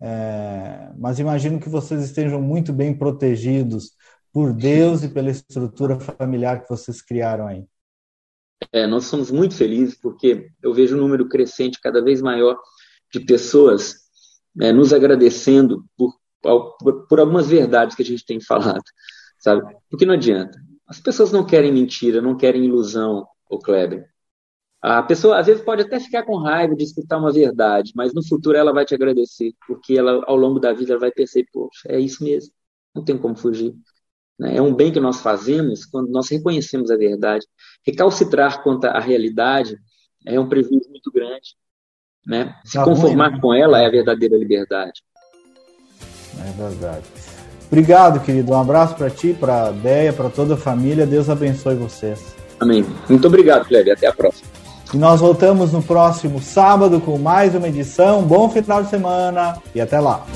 É, 0.00 0.90
mas 0.96 1.18
imagino 1.18 1.60
que 1.60 1.68
vocês 1.68 2.02
estejam 2.02 2.40
muito 2.40 2.72
bem 2.72 2.96
protegidos 2.96 3.92
por 4.32 4.54
Deus 4.54 5.02
e 5.02 5.08
pela 5.08 5.30
estrutura 5.30 5.98
familiar 6.00 6.62
que 6.62 6.68
vocês 6.68 7.02
criaram 7.02 7.46
aí. 7.46 7.66
É, 8.72 8.86
nós 8.86 9.06
somos 9.06 9.30
muito 9.30 9.54
felizes 9.54 9.94
porque 9.94 10.50
eu 10.62 10.72
vejo 10.72 10.96
um 10.96 11.00
número 11.00 11.28
crescente 11.28 11.80
cada 11.80 12.02
vez 12.02 12.20
maior 12.20 12.58
de 13.12 13.20
pessoas 13.20 13.94
é, 14.60 14.72
nos 14.72 14.92
agradecendo 14.92 15.84
por, 15.96 16.14
por, 17.08 17.20
algumas 17.20 17.48
verdades 17.48 17.96
que 17.96 18.02
a 18.02 18.06
gente 18.06 18.24
tem 18.24 18.40
falado, 18.40 18.82
sabe? 19.38 19.62
Porque 19.88 20.06
não 20.06 20.14
adianta. 20.14 20.58
As 20.86 21.00
pessoas 21.00 21.32
não 21.32 21.46
querem 21.46 21.72
mentira, 21.72 22.20
não 22.20 22.36
querem 22.36 22.64
ilusão, 22.64 23.26
o 23.48 23.58
Kleber. 23.58 24.08
A 24.82 25.02
pessoa 25.02 25.38
às 25.38 25.46
vezes 25.46 25.62
pode 25.62 25.82
até 25.82 26.00
ficar 26.00 26.22
com 26.24 26.38
raiva 26.38 26.74
de 26.74 26.84
escutar 26.84 27.18
uma 27.18 27.32
verdade, 27.32 27.92
mas 27.94 28.14
no 28.14 28.26
futuro 28.26 28.56
ela 28.56 28.72
vai 28.72 28.84
te 28.84 28.94
agradecer, 28.94 29.52
porque 29.66 29.98
ela 29.98 30.22
ao 30.26 30.36
longo 30.36 30.58
da 30.58 30.72
vida 30.72 30.92
ela 30.92 31.00
vai 31.00 31.10
perceber, 31.12 31.48
poxa, 31.52 31.86
é 31.86 32.00
isso 32.00 32.24
mesmo, 32.24 32.52
não 32.94 33.04
tem 33.04 33.18
como 33.18 33.36
fugir. 33.36 33.74
Né? 34.40 34.56
É 34.56 34.62
um 34.62 34.74
bem 34.74 34.90
que 34.90 34.98
nós 34.98 35.20
fazemos 35.20 35.84
quando 35.84 36.08
nós 36.08 36.30
reconhecemos 36.30 36.90
a 36.90 36.96
verdade. 36.96 37.46
Recalcitrar 37.86 38.62
contra 38.62 38.90
a 38.92 38.98
realidade 38.98 39.76
é 40.26 40.40
um 40.40 40.48
prejuízo 40.48 40.88
muito 40.88 41.12
grande. 41.12 41.54
Né? 42.26 42.54
Se 42.64 42.78
tá 42.78 42.84
conformar 42.84 43.26
ruim, 43.26 43.34
né? 43.34 43.40
com 43.42 43.54
ela 43.54 43.82
é 43.82 43.86
a 43.86 43.90
verdadeira 43.90 44.36
liberdade. 44.36 45.02
É 46.38 46.52
verdade. 46.52 47.04
Obrigado, 47.66 48.24
querido. 48.24 48.52
Um 48.52 48.60
abraço 48.60 48.96
para 48.96 49.10
ti, 49.10 49.36
para 49.38 49.68
a 49.68 49.70
Deia, 49.70 50.12
para 50.12 50.30
toda 50.30 50.54
a 50.54 50.56
família. 50.56 51.06
Deus 51.06 51.28
abençoe 51.28 51.74
vocês. 51.74 52.34
Amém. 52.58 52.84
Muito 53.08 53.26
obrigado, 53.26 53.66
Cleber. 53.66 53.94
Até 53.94 54.06
a 54.06 54.12
próxima. 54.12 54.48
E 54.92 54.96
nós 54.96 55.20
voltamos 55.20 55.72
no 55.72 55.82
próximo 55.82 56.40
sábado 56.40 57.00
com 57.00 57.18
mais 57.18 57.54
uma 57.54 57.68
edição. 57.68 58.22
Bom 58.22 58.48
final 58.50 58.82
de 58.82 58.90
semana 58.90 59.56
e 59.74 59.80
até 59.80 60.00
lá. 60.00 60.26